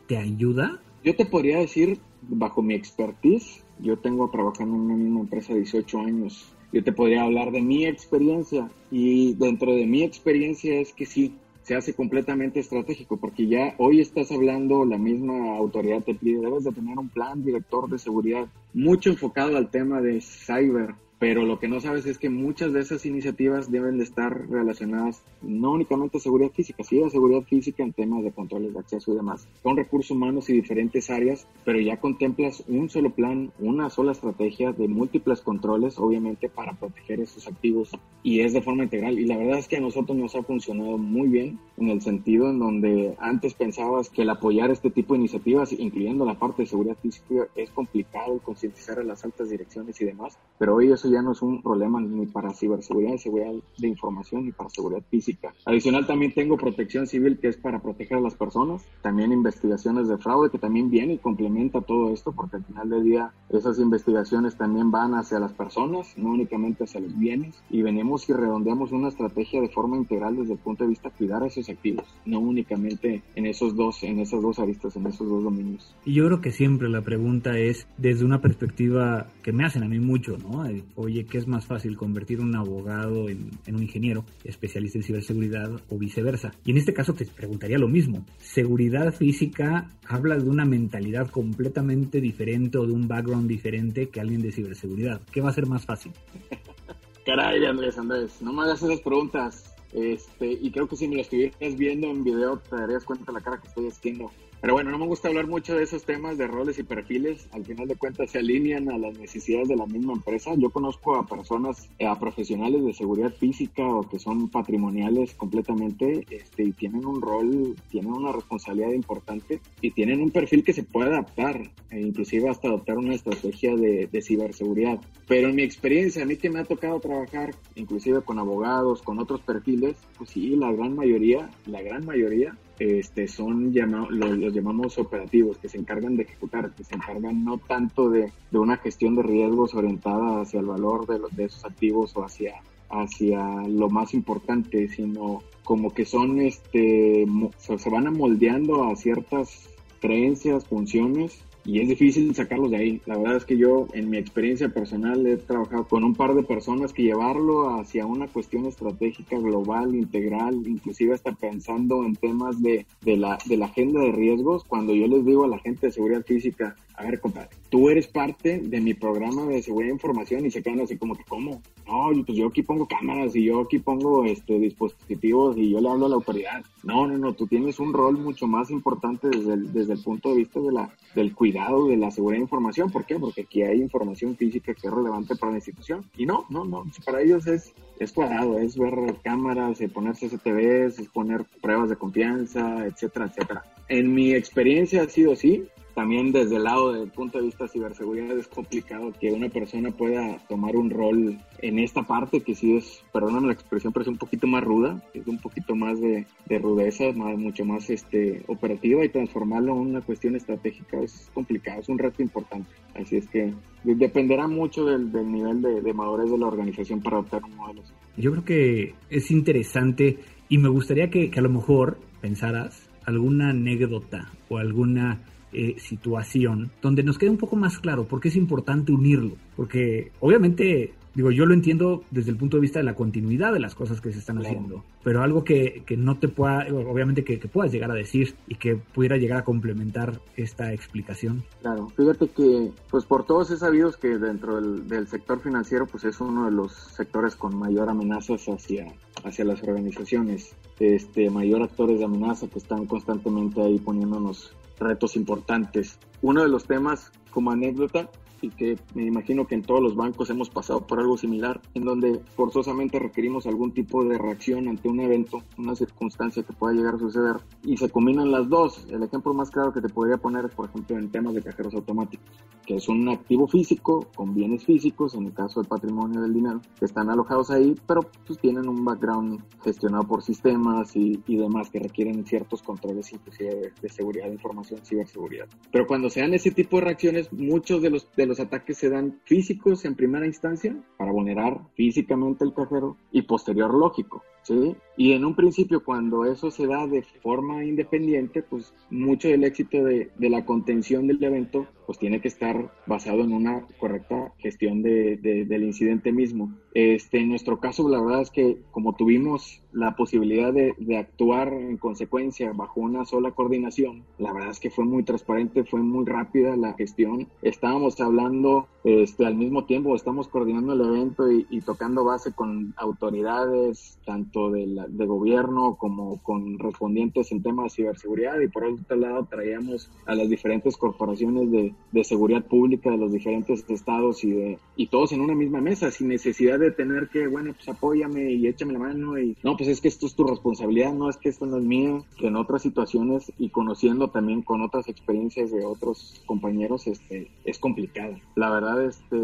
Te 0.07 0.17
ayuda? 0.17 0.81
Yo 1.05 1.17
te 1.17 1.27
podría 1.27 1.59
decir, 1.59 1.99
bajo 2.23 2.63
mi 2.63 2.75
expertise, 2.75 3.65
yo 3.81 3.99
tengo 3.99 4.31
trabajando 4.31 4.77
en 4.77 4.83
una 4.83 4.97
misma 4.97 5.21
empresa 5.21 5.55
18 5.55 5.99
años. 6.01 6.53
Yo 6.73 6.83
te 6.83 6.93
podría 6.93 7.25
hablar 7.25 7.51
de 7.51 7.61
mi 7.61 7.85
experiencia 7.85 8.71
y 8.91 9.35
dentro 9.35 9.75
de 9.75 9.87
mi 9.87 10.03
experiencia 10.03 10.81
es 10.81 10.93
que 10.93 11.05
sí, 11.05 11.35
se 11.63 11.77
hace 11.77 11.95
completamente 11.95 12.61
estratégico 12.61 13.19
porque 13.19 13.47
ya 13.47 13.75
hoy 13.79 14.01
estás 14.01 14.33
hablando, 14.33 14.85
la 14.85 14.99
misma 14.99 15.57
autoridad 15.57 16.03
te 16.03 16.15
pide, 16.15 16.41
debes 16.41 16.65
de 16.65 16.73
tener 16.73 16.99
un 16.99 17.09
plan 17.09 17.45
director 17.45 17.89
de 17.89 17.99
seguridad 17.99 18.47
mucho 18.73 19.11
enfocado 19.11 19.57
al 19.57 19.71
tema 19.71 20.01
de 20.01 20.21
cyber, 20.21 20.95
pero 21.23 21.45
lo 21.45 21.61
que 21.61 21.69
no 21.69 21.79
sabes 21.79 22.05
es 22.07 22.19
que 22.19 22.29
muchas 22.29 22.73
de 22.73 22.81
esas 22.81 23.07
iniciativas 23.07 23.71
deben 23.71 23.97
de 23.97 24.03
estar 24.03 24.51
relacionadas 24.51 25.23
no 25.41 25.71
únicamente 25.71 26.19
a 26.19 26.21
seguridad 26.21 26.51
física, 26.51 26.83
sí 26.83 27.01
a 27.01 27.11
seguridad 27.11 27.43
física 27.43 27.85
en 27.85 27.93
temas 27.93 28.25
de 28.25 28.33
controles 28.33 28.73
de 28.73 28.81
acceso 28.81 29.13
y 29.13 29.17
demás, 29.19 29.47
con 29.63 29.77
recursos 29.77 30.11
humanos 30.11 30.51
y 30.51 30.55
diferentes 30.55 31.11
áreas, 31.11 31.47
pero 31.65 31.79
ya 31.79 32.01
contemplas 32.01 32.65
un 32.67 32.91
solo 32.91 33.11
plan, 33.11 33.53
una 33.61 33.89
sola 33.89 34.11
estrategia 34.11 34.73
de 34.73 34.89
múltiples 34.89 35.43
controles, 35.43 35.97
obviamente 35.97 36.49
para 36.49 36.73
proteger 36.73 37.21
esos 37.21 37.47
activos 37.47 37.93
y 38.25 38.41
es 38.41 38.53
de 38.53 38.63
forma 38.63 38.83
integral. 38.83 39.17
Y 39.17 39.27
la 39.27 39.37
verdad 39.37 39.61
es 39.61 39.69
que 39.69 39.77
a 39.77 39.81
nosotros 39.81 40.19
nos 40.19 40.35
ha 40.35 40.43
funcionado 40.43 40.99
muy 40.99 41.29
bien 41.29 41.61
en 41.77 41.91
el 41.91 42.01
sentido 42.01 42.51
en 42.51 42.59
donde 42.59 43.15
antes 43.21 43.55
pensabas 43.55 44.11
que 44.11 44.23
el 44.23 44.31
apoyar 44.31 44.73
este 44.73 44.91
tipo 44.91 45.15
de 45.15 45.21
iniciativas, 45.21 45.73
incluyendo 45.73 46.25
la 46.25 46.37
parte 46.37 46.63
de 46.63 46.69
seguridad 46.69 46.97
física, 47.01 47.47
es 47.55 47.71
complicado 47.71 48.41
concientizar 48.41 48.99
a 48.99 49.05
las 49.05 49.25
altas 49.25 49.51
direcciones 49.51 50.01
y 50.01 50.05
demás, 50.05 50.37
pero 50.59 50.75
hoy 50.75 50.91
eso 50.91 51.12
ya 51.13 51.23
no 51.23 51.33
es 51.33 51.43
un 51.43 51.63
problema 51.63 52.01
ni 52.01 52.27
para 52.27 52.53
ciberseguridad, 52.53 53.17
seguridad 53.17 53.53
de 53.79 53.89
información, 53.89 54.45
ni 54.47 54.53
para 54.53 54.71
seguridad 54.71 55.03
física. 55.11 55.55
Adicional 55.65 56.07
también 56.07 56.33
tengo 56.35 56.57
protección 56.57 57.07
civil 57.07 57.39
que 57.39 57.49
es 57.49 57.57
para 57.57 57.81
proteger 57.81 58.19
a 58.19 58.21
las 58.21 58.35
personas, 58.35 58.85
también 59.03 59.33
investigaciones 59.33 60.09
de 60.09 60.19
fraude 60.19 60.51
que 60.51 60.59
también 60.59 60.91
viene 60.91 61.15
y 61.15 61.19
complementa 61.19 61.81
todo 61.81 62.13
esto 62.13 62.33
porque 62.33 62.57
al 62.57 62.65
final 62.65 62.89
del 62.89 63.05
día 63.05 63.33
esas 63.51 63.79
investigaciones 63.79 64.57
también 64.57 64.91
van 64.91 65.15
hacia 65.15 65.39
las 65.39 65.53
personas, 65.53 66.17
no 66.17 66.31
únicamente 66.31 66.85
hacia 66.85 67.01
los 67.01 67.19
bienes 67.19 67.63
y 67.71 67.83
venimos 67.83 68.29
y 68.29 68.33
redondeamos 68.33 68.93
una 68.93 69.09
estrategia 69.09 69.61
de 69.61 69.69
forma 69.69 69.97
integral 69.97 70.37
desde 70.37 70.55
el 70.55 70.59
punto 70.59 70.85
de 70.85 70.91
vista 70.91 71.11
de 71.11 71.17
cuidar 71.17 71.43
a 71.43 71.47
esos 71.47 71.69
activos, 71.69 72.07
no 72.25 72.41
únicamente 72.41 73.23
en 73.35 73.47
esos 73.47 73.77
dos, 73.77 74.03
en 74.03 74.19
esas 74.21 74.43
dos 74.43 74.59
aristas, 74.59 74.97
en 74.97 75.07
esos 75.07 75.29
dos 75.29 75.45
dominios. 75.45 75.95
Y 76.05 76.15
yo 76.15 76.27
creo 76.27 76.41
que 76.41 76.53
siempre 76.53 76.89
la 76.89 77.03
pregunta 77.03 77.59
es 77.59 77.87
desde 77.99 78.25
una 78.25 78.41
perspectiva 78.41 79.27
que 79.43 79.53
me 79.53 79.65
hacen 79.65 79.83
a 79.83 79.89
mí 79.89 79.99
mucho, 79.99 80.39
¿no? 80.39 80.65
Oye, 81.03 81.25
¿qué 81.25 81.39
es 81.39 81.47
más 81.47 81.67
fácil 81.67 81.97
convertir 81.97 82.41
un 82.41 82.55
abogado 82.57 83.29
en, 83.29 83.51
un 83.69 83.83
ingeniero 83.83 84.25
especialista 84.45 84.99
en 84.99 85.05
ciberseguridad 85.05 85.71
o 85.89 85.99
viceversa? 85.99 86.53
Y 86.65 86.71
en 86.71 86.79
este 86.79 86.95
caso 86.95 87.15
te 87.15 87.27
preguntaría 87.27 87.79
lo 87.79 87.89
mismo. 87.89 88.25
¿Seguridad 88.39 89.13
física 89.13 89.91
habla 90.07 90.37
de 90.37 90.49
una 90.49 90.65
mentalidad 90.65 91.31
completamente 91.31 92.21
diferente 92.21 92.79
o 92.79 92.87
de 92.87 92.93
un 92.93 93.09
background 93.09 93.49
diferente 93.49 94.09
que 94.09 94.21
alguien 94.21 94.43
de 94.43 94.53
ciberseguridad? 94.53 95.21
¿Qué 95.31 95.41
va 95.41 95.51
a 95.51 95.55
ser 95.55 95.67
más 95.67 95.85
fácil? 95.85 96.13
Caray, 97.27 97.65
Andrés, 97.65 97.99
Andrés, 97.99 98.43
no 98.43 98.53
me 98.53 98.63
hagas 98.63 98.83
esas 98.83 99.01
preguntas. 99.01 99.75
Este, 99.93 100.51
y 100.53 100.71
creo 100.71 100.89
que 100.89 100.97
si 100.97 101.07
me 101.07 101.17
lo 101.17 101.21
estuvieras 101.21 101.77
viendo 101.77 102.09
en 102.09 102.25
video 102.25 102.59
te 102.59 102.77
darías 102.77 103.05
cuenta 103.05 103.27
de 103.27 103.33
la 103.33 103.41
cara 103.41 103.61
que 103.61 103.69
estoy 103.69 103.89
haciendo. 103.89 104.31
Pero 104.63 104.75
bueno, 104.75 104.93
no 104.93 104.99
me 104.99 105.07
gusta 105.07 105.27
hablar 105.27 105.49
mucho 105.49 105.75
de 105.75 105.83
esos 105.83 106.05
temas 106.05 106.39
de 106.39 106.47
roles 106.47 106.79
y 106.79 106.85
perfiles. 106.85 107.49
Al 107.51 107.65
final 107.65 107.89
de 107.89 107.97
cuentas 107.97 108.31
se 108.31 108.39
alinean 108.39 108.89
a 108.93 108.97
las 108.97 109.19
necesidades 109.19 109.67
de 109.67 109.75
la 109.75 109.87
misma 109.87 110.13
empresa. 110.13 110.53
Yo 110.57 110.71
conozco 110.71 111.17
a 111.17 111.27
personas, 111.27 111.89
eh, 111.99 112.07
a 112.07 112.17
profesionales 112.17 112.85
de 112.85 112.95
seguridad 112.95 113.33
física 113.33 113.85
o 113.85 114.09
que 114.09 114.21
son 114.21 114.49
patrimoniales 114.51 115.35
completamente 115.35 116.25
este, 116.31 116.63
y 116.63 116.71
tienen 116.71 117.05
un 117.05 117.21
rol, 117.21 117.75
tienen 117.91 118.13
una 118.13 118.31
responsabilidad 118.31 118.93
importante 118.93 119.61
y 119.81 119.91
tienen 119.91 120.21
un 120.23 120.31
perfil 120.31 120.63
que 120.63 120.73
se 120.73 120.85
puede 120.85 121.11
adaptar, 121.11 121.69
e 121.91 122.01
inclusive 122.01 122.49
hasta 122.49 122.69
adoptar 122.69 122.99
una 122.99 123.17
estrategia 123.17 123.75
de, 123.75 124.07
de 124.07 124.23
ciberseguridad. 124.23 125.01
Pero 125.27 125.49
en 125.49 125.57
mi 125.57 125.63
experiencia, 125.63 126.23
a 126.23 126.27
mí 126.27 126.37
que 126.37 126.51
me 126.51 126.61
ha 126.61 126.65
tocado 126.65 127.01
trabajar 127.01 127.53
inclusive 127.75 128.23
con 128.23 128.39
abogados, 128.39 129.03
con 129.03 129.19
otros 129.19 129.41
perfiles, 129.41 129.97
pues 130.17 130.31
sí, 130.31 130.55
la 130.55 130.71
gran 130.71 130.95
mayoría, 130.95 131.51
la 131.67 131.83
gran 131.83 132.07
mayoría 132.07 132.57
este, 132.83 133.29
son 133.29 133.73
llamados, 133.73 134.11
los, 134.11 134.53
llamamos 134.53 134.99
operativos, 134.99 135.59
que 135.59 135.69
se 135.69 135.79
encargan 135.79 136.17
de 136.17 136.25
ejecutar, 136.25 136.73
que 136.75 136.85
se 136.85 136.95
encargan 136.95 137.45
no 137.45 137.59
tanto 137.59 138.11
de, 138.11 138.33
una 138.53 138.77
gestión 138.77 139.15
de 139.17 139.23
riesgos 139.23 139.75
orientada 139.75 140.41
hacia 140.41 140.61
el 140.61 140.67
valor 140.67 141.07
de, 141.07 141.19
los, 141.19 141.35
de 141.37 141.45
esos 141.45 141.65
activos 141.65 142.17
o 142.17 142.25
hacia, 142.25 142.55
hacia 142.91 143.63
lo 143.69 143.89
más 143.89 144.15
importante, 144.15 144.89
sino 144.89 145.43
como 145.65 145.95
que 145.95 146.05
son, 146.05 146.41
este, 146.41 147.27
se 147.59 147.91
van 147.91 148.07
amoldeando 148.07 148.85
a 148.85 148.97
ciertas 148.97 149.69
creencias, 150.01 150.67
funciones 150.67 151.45
y 151.65 151.81
es 151.81 151.89
difícil 151.89 152.35
sacarlos 152.35 152.71
de 152.71 152.77
ahí. 152.77 153.01
La 153.07 153.17
verdad 153.17 153.37
es 153.37 153.45
que 153.45 153.57
yo, 153.57 153.87
en 153.93 154.11
mi 154.11 154.17
experiencia 154.17 154.69
personal, 154.69 155.27
he 155.27 155.37
trabajado 155.37 155.87
con 155.87 156.03
un 156.05 156.15
par 156.15 156.35
de 156.35 156.43
personas 156.43 156.93
que 156.93 157.05
llevarlo 157.05 157.79
hacia 157.79 158.05
una 158.07 158.27
cuestión 158.27 158.67
estratégica 158.67 159.39
global, 159.39 159.95
integral, 159.95 160.55
inclusive 160.67 161.15
hasta 161.15 161.33
pensando 161.33 162.05
en 162.05 162.17
temas 162.17 162.61
de, 162.61 162.87
de, 163.03 163.17
la, 163.17 163.39
de 163.47 163.57
la 163.57 163.67
agenda 163.67 164.01
de 164.01 164.13
riesgos. 164.13 164.65
Cuando 164.65 164.93
yo 164.95 165.07
les 165.07 165.25
digo 165.25 165.45
a 165.45 165.49
la 165.49 165.59
gente 165.59 165.87
de 165.87 165.93
seguridad 165.93 166.25
física, 166.25 166.75
a 166.95 167.05
ver, 167.05 167.21
compadre, 167.21 167.49
tú 167.69 167.89
eres 167.89 168.07
parte 168.07 168.59
de 168.59 168.81
mi 168.81 168.95
programa 168.95 169.47
de 169.47 169.63
seguridad 169.63 169.89
de 169.89 169.95
información 169.95 170.47
y 170.47 170.51
se 170.51 170.63
quedan 170.63 170.81
así 170.81 170.97
como 170.97 171.17
que, 171.17 171.25
¿cómo? 171.25 171.63
No, 171.87 172.25
pues 172.25 172.39
yo 172.39 172.47
aquí 172.49 172.63
pongo 172.63 172.87
cámaras 172.87 173.35
y 173.35 173.45
yo 173.45 173.61
aquí 173.61 173.79
pongo 173.79 174.25
este 174.25 174.59
dispositivos 174.59 175.57
y 175.57 175.71
yo 175.71 175.81
le 175.81 175.89
hablo 175.89 176.07
a 176.07 176.09
la 176.11 176.15
autoridad. 176.17 176.65
No, 176.85 177.07
no, 177.07 177.19
no, 177.19 177.33
tú 177.35 177.47
tienes 177.47 177.81
un 177.81 177.93
rol 177.93 178.19
mucho 178.19 178.47
más 178.47 178.71
importante 178.71 179.29
desde 179.29 179.55
el, 179.55 179.73
desde 179.73 179.95
el 179.95 180.03
punto 180.03 180.31
de 180.31 180.37
vista 180.37 180.61
de 180.61 180.73
la, 180.73 180.91
del 181.15 181.35
cuidado 181.35 181.89
de 181.89 181.97
la 181.97 182.11
seguridad 182.11 182.39
de 182.39 182.45
información. 182.45 182.91
¿Por 182.91 183.05
qué? 183.05 183.19
Porque 183.19 183.43
aquí 183.43 183.63
hay 183.63 183.81
información 183.81 184.37
física 184.37 184.75
que 184.75 184.87
es 184.87 184.93
relevante 184.93 185.37
para 185.37 185.53
la 185.53 185.59
institución. 185.59 186.05
Y 186.17 186.27
no, 186.27 186.47
no, 186.51 186.65
no, 186.65 186.85
para 187.05 187.23
ellos 187.23 187.47
es, 187.47 187.73
es 187.99 188.13
cuadrado, 188.13 188.59
es 188.59 188.77
ver 188.77 188.95
cámaras, 189.23 189.79
poner 189.93 190.15
CCTVs, 190.15 190.99
es 190.99 191.09
poner 191.09 191.45
pruebas 191.61 191.91
de 191.91 191.97
confianza, 191.97 192.87
etcétera, 192.87 193.27
etcétera. 193.27 193.65
En 193.89 194.15
mi 194.15 194.33
experiencia 194.33 195.03
ha 195.03 195.09
sido 195.09 195.33
así, 195.33 195.65
también 195.95 196.33
desde 196.33 196.57
el 196.57 196.65
lado 196.65 196.93
del 196.93 197.11
punto 197.11 197.39
de 197.39 197.45
vista 197.45 197.65
de 197.65 197.71
ciberseguridad 197.71 198.37
es 198.39 198.49
complicado 198.49 199.13
que 199.21 199.31
una 199.33 199.49
persona 199.49 199.91
pueda 199.91 200.39
tomar 200.49 200.77
un 200.77 200.91
rol 200.91 201.39
en 201.59 201.79
esta 201.79 202.03
parte 202.03 202.41
que 202.41 202.55
sí 202.55 202.77
es, 202.77 203.03
perdóname 203.13 203.49
la 203.49 203.53
expresión, 203.53 203.93
pero 203.93 204.03
es 204.03 204.09
un 204.09 204.17
poquito 204.17 204.47
más 204.47 204.65
ruda, 204.65 205.03
es 205.13 205.27
un 205.27 205.39
poquito 205.39 205.75
más 205.75 206.01
de, 206.01 206.27
rudeza, 206.59 207.13
más, 207.15 207.37
mucho 207.39 207.65
más 207.65 207.89
este, 207.91 208.43
operativa 208.47 209.05
y 209.05 209.09
transformarlo 209.09 209.73
en 209.73 209.79
una 209.79 210.01
cuestión 210.01 210.37
estratégica 210.37 211.01
es 211.01 211.31
complicado, 211.35 211.81
es 211.81 211.89
un 211.89 211.99
reto 211.99 212.23
importante. 212.23 212.71
Así 212.95 213.17
es 213.17 213.27
que 213.29 213.53
dependerá 213.85 214.49
mucho 214.49 214.85
del, 214.85 215.13
nivel 215.31 215.63
de, 215.63 215.93
madurez 215.93 216.31
de 216.31 216.39
la 216.39 216.47
organización 216.47 217.03
para 217.03 217.17
adoptar 217.17 217.45
un 217.45 217.57
modelo 217.57 217.83
Yo 218.17 218.33
creo 218.33 218.45
que 218.45 218.95
es 219.11 219.31
interesante 219.31 220.19
y 220.49 220.59
me 220.59 220.69
gustaría 220.69 221.11
que 221.11 221.31
a 221.35 221.41
lo 221.41 221.49
mejor 221.49 221.99
pensaras 222.21 222.89
alguna 223.07 223.51
anécdota 223.51 224.31
o 224.49 224.59
alguna 224.59 225.21
eh, 225.53 225.77
situación 225.79 226.71
donde 226.81 227.03
nos 227.03 227.19
quede 227.19 227.31
un 227.31 227.37
poco 227.37 227.57
más 227.57 227.79
claro 227.79 228.05
por 228.05 228.21
qué 228.21 228.29
es 228.29 228.37
importante 228.37 228.93
unirlo. 228.93 229.37
Porque 229.57 230.11
obviamente, 230.21 230.95
digo, 231.15 231.31
yo 231.31 231.45
lo 231.45 231.53
entiendo 231.53 232.05
desde 232.11 232.31
el 232.31 232.37
punto 232.37 232.57
de 232.57 232.63
vista 232.63 232.79
de 232.79 232.85
la 232.85 232.95
continuidad 232.95 233.53
de 233.53 233.61
las 233.61 233.75
cosas 233.75 234.01
que 234.01 234.13
se 234.13 234.19
están 234.19 234.39
haciendo, 234.39 234.83
pero 235.05 235.23
algo 235.23 235.45
que, 235.45 235.83
que, 235.85 235.97
no 235.97 236.19
te 236.19 236.29
pueda, 236.29 236.67
obviamente 236.73 237.23
que, 237.23 237.39
que, 237.39 237.49
puedas 237.49 237.71
llegar 237.71 237.91
a 237.91 237.95
decir 237.95 238.35
y 238.49 238.55
que 238.55 238.77
pudiera 238.77 239.17
llegar 239.19 239.41
a 239.41 239.45
complementar 239.45 240.21
esta 240.37 240.73
explicación. 240.73 241.45
Claro, 241.61 241.89
fíjate 241.91 242.29
que, 242.29 242.73
pues 242.91 243.05
por 243.05 243.27
todos 243.27 243.51
es 243.51 243.59
sabido 243.59 243.93
que 243.93 244.17
dentro 244.19 244.61
del, 244.61 244.89
del 244.89 245.07
sector 245.07 245.41
financiero, 245.41 245.87
pues 245.87 246.05
es 246.05 246.21
uno 246.21 246.47
de 246.47 246.53
los 246.53 246.73
sectores 246.73 247.37
con 247.37 247.59
mayor 247.59 247.91
amenazas 247.91 248.47
hacia, 248.47 248.87
hacia 249.23 249.45
las 249.45 249.63
organizaciones, 249.63 250.57
este, 250.81 251.31
mayor 251.31 251.63
actores 251.63 251.99
de 251.99 252.07
amenaza 252.07 252.49
que 252.49 252.59
están 252.59 252.87
constantemente 252.87 253.61
ahí 253.61 253.79
poniéndonos 253.79 254.57
retos 254.79 255.17
importantes. 255.17 255.99
Uno 256.23 256.43
de 256.43 256.49
los 256.49 256.65
temas, 256.65 257.13
como 257.31 257.51
anécdota, 257.51 258.09
y 258.43 258.51
que 258.51 258.79
me 258.95 259.07
imagino 259.07 259.47
que 259.47 259.55
en 259.55 259.63
todos 259.63 259.81
los 259.81 259.97
bancos 259.97 260.29
hemos 260.31 260.51
pasado 260.51 260.87
por 260.87 260.99
algo 260.99 261.17
similar, 261.17 261.61
en 261.75 261.85
donde 261.85 262.21
forzosamente 262.37 262.99
requerimos 262.99 263.47
algún 263.47 263.73
tipo 263.73 264.05
de 264.05 264.19
reacción 264.19 264.69
ante 264.69 264.89
un 264.89 265.01
evento, 265.01 265.43
una 265.57 265.75
circunstancia 265.75 266.43
que 266.43 266.53
pueda 266.53 266.75
llegar 266.75 266.97
a 266.97 266.99
suceder, 266.99 267.37
y 267.65 267.77
se 267.77 267.89
combinan 267.89 268.31
las 268.31 268.49
dos. 268.49 268.87
El 268.91 269.03
ejemplo 269.03 269.33
más 269.33 269.51
claro 269.51 269.73
que 269.73 269.81
te 269.81 269.89
podría 269.89 270.17
poner 270.17 270.47
es, 270.47 270.55
por 270.55 270.69
ejemplo, 270.69 270.99
en 270.99 271.11
temas 271.11 271.35
de 271.35 271.43
cajeros 271.43 271.75
automáticos, 271.75 272.29
que 272.67 272.77
es 272.77 272.89
un 272.89 273.09
activo 273.09 273.47
físico 273.47 274.07
con 274.15 274.35
bienes 274.35 274.65
físicos, 274.65 275.15
en 275.15 275.27
el 275.27 275.33
caso 275.33 275.61
del 275.61 275.69
patrimonio 275.69 276.21
del 276.21 276.35
dinero, 276.35 276.61
que 276.79 276.85
están 276.85 277.09
alojados 277.11 277.51
ahí, 277.51 277.75
pero 277.87 278.03
pues 278.27 278.39
tienen 278.39 278.69
un 278.69 278.85
background 278.85 279.43
gestionado 279.63 280.05
por 280.05 280.23
sistemas 280.23 280.95
y, 280.97 281.21
y 281.27 281.37
demás 281.37 281.71
que 281.71 281.79
requieren 281.79 282.25
ciertos 282.25 282.63
controles, 282.63 283.13
inclusive 283.13 283.55
de, 283.55 283.73
de, 283.81 283.89
seguridad 283.89 284.27
de 284.27 284.33
información, 284.33 284.81
ciberseguridad. 284.85 285.47
Pero 285.71 285.87
cuando 285.87 286.11
se 286.11 286.21
dan 286.21 286.35
ese 286.35 286.51
tipo 286.51 286.79
de 286.79 286.85
reacciones, 286.85 287.33
muchos 287.33 287.83
de 287.83 287.91
los, 287.91 288.09
de 288.17 288.27
los 288.27 288.32
los 288.33 288.41
ataques 288.41 288.79
se 288.79 288.89
dan 288.89 289.21
físicos 289.25 289.85
en 289.85 289.95
primera 289.95 290.25
instancia 290.25 290.75
para 290.97 291.13
vulnerar 291.13 291.61
físicamente 291.75 292.47
el 292.47 292.55
cajero 292.55 292.97
y 293.11 293.21
posterior 293.21 293.75
lógico. 293.75 294.23
¿Sí? 294.43 294.77
Y 294.97 295.13
en 295.13 295.25
un 295.25 295.35
principio, 295.35 295.83
cuando 295.83 296.25
eso 296.27 296.51
se 296.51 296.67
da 296.67 296.87
de 296.87 297.03
forma 297.23 297.65
independiente, 297.65 298.43
pues 298.43 298.75
mucho 298.91 299.29
del 299.29 299.45
éxito 299.45 299.83
de, 299.83 300.11
de 300.17 300.31
la 300.31 300.45
contención 300.45 301.07
del 301.07 301.23
evento, 301.23 301.67
pues 301.87 301.99
tiene 301.99 302.21
que 302.21 302.29
estar 302.29 302.73
basado 302.87 303.21
en 303.21 303.33
una 303.33 303.67
correcta 303.79 304.33
gestión 304.39 304.83
de, 304.83 305.17
de, 305.17 305.45
del 305.45 305.65
incidente 305.65 306.13
mismo. 306.13 306.53
Este, 306.75 307.21
en 307.21 307.29
nuestro 307.29 307.61
caso, 307.61 307.89
la 307.89 308.01
verdad 308.01 308.23
es 308.23 308.31
que 308.31 308.63
como 308.71 308.95
tuvimos 308.95 309.63
la 309.73 309.97
posibilidad 309.97 310.53
de, 310.53 310.75
actuar 310.97 311.53
en 311.53 311.79
consecuencia 311.79 312.53
bajo 312.53 312.81
una 312.81 313.05
sola 313.05 313.33
coordinación, 313.33 314.05
la 314.19 314.33
verdad 314.33 314.51
es 314.51 314.61
que 314.61 314.71
fue 314.71 314.85
muy 314.85 315.03
transparente, 315.03 315.65
fue 315.65 315.81
muy 315.81 316.05
rápida 316.05 316.57
la 316.57 316.75
gestión. 316.75 317.29
Estábamos 317.41 318.01
hablando 318.01 318.69
este, 318.85 319.27
al 319.27 319.35
mismo 319.35 319.65
tiempo, 319.65 319.95
estamos 319.95 320.29
coordinando 320.29 320.75
el 320.75 320.81
evento 320.83 321.31
y, 321.31 321.47
y 321.51 321.61
tocando 321.63 322.05
base 322.05 322.33
con 322.33 322.75
autoridades, 322.77 323.99
tanto 324.05 324.32
de, 324.33 324.87
de, 324.89 325.07
gobierno 325.07 325.77
como 325.77 326.23
con 326.23 326.59
respondientes 326.59 327.33
en 327.33 327.43
temas 327.43 327.65
de 327.65 327.83
ciberseguridad. 327.83 328.41
Y 328.41 328.49
por 328.49 328.65
otro 328.65 328.97
lado 328.97 329.27
traíamos 329.31 329.91
a 330.07 330.15
las 330.15 330.29
diferentes 330.29 330.77
corporaciones 330.77 331.51
de, 331.51 331.75
de, 331.93 332.05
seguridad 332.05 332.45
pública 332.45 332.91
de 332.91 332.99
los 332.99 333.13
diferentes 333.13 333.65
estados 333.69 334.25
y 334.25 334.31
de 334.33 334.59
y 334.77 334.87
todos 334.87 335.13
en 335.13 335.21
una 335.21 335.35
misma 335.35 335.61
mesa 335.61 335.91
sin 335.91 336.09
necesidad 336.09 336.59
de 336.59 336.71
tener 336.71 337.09
que 337.09 337.27
bueno 337.27 337.53
pues 337.55 337.69
apóyame 337.69 338.33
y 338.33 338.47
échame 338.47 338.73
la 338.73 338.79
mano 338.79 339.19
y 339.19 339.37
no 339.43 339.57
pues 339.57 339.69
es 339.69 339.81
que 339.81 339.89
esto 339.89 340.07
es 340.07 340.15
tu 340.15 340.25
responsabilidad 340.25 340.93
no 340.93 341.09
es 341.09 341.17
que 341.17 341.29
esto 341.29 341.47
no 341.47 341.59
es 341.59 341.63
mío 341.63 342.05
que 342.19 342.27
en 342.27 342.37
otras 342.37 342.63
situaciones 342.63 343.33
y 343.39 343.51
conociendo 343.51 344.09
también 344.09 344.43
con 344.43 344.63
otras 344.63 344.89
experiencias 344.89 345.51
de 345.51 345.65
otros 345.65 346.23
compañeros 346.27 346.87
este 346.87 347.31
es 347.45 347.59
complicado. 347.59 348.17
La 348.37 348.51
verdad 348.51 348.85
este 348.85 349.17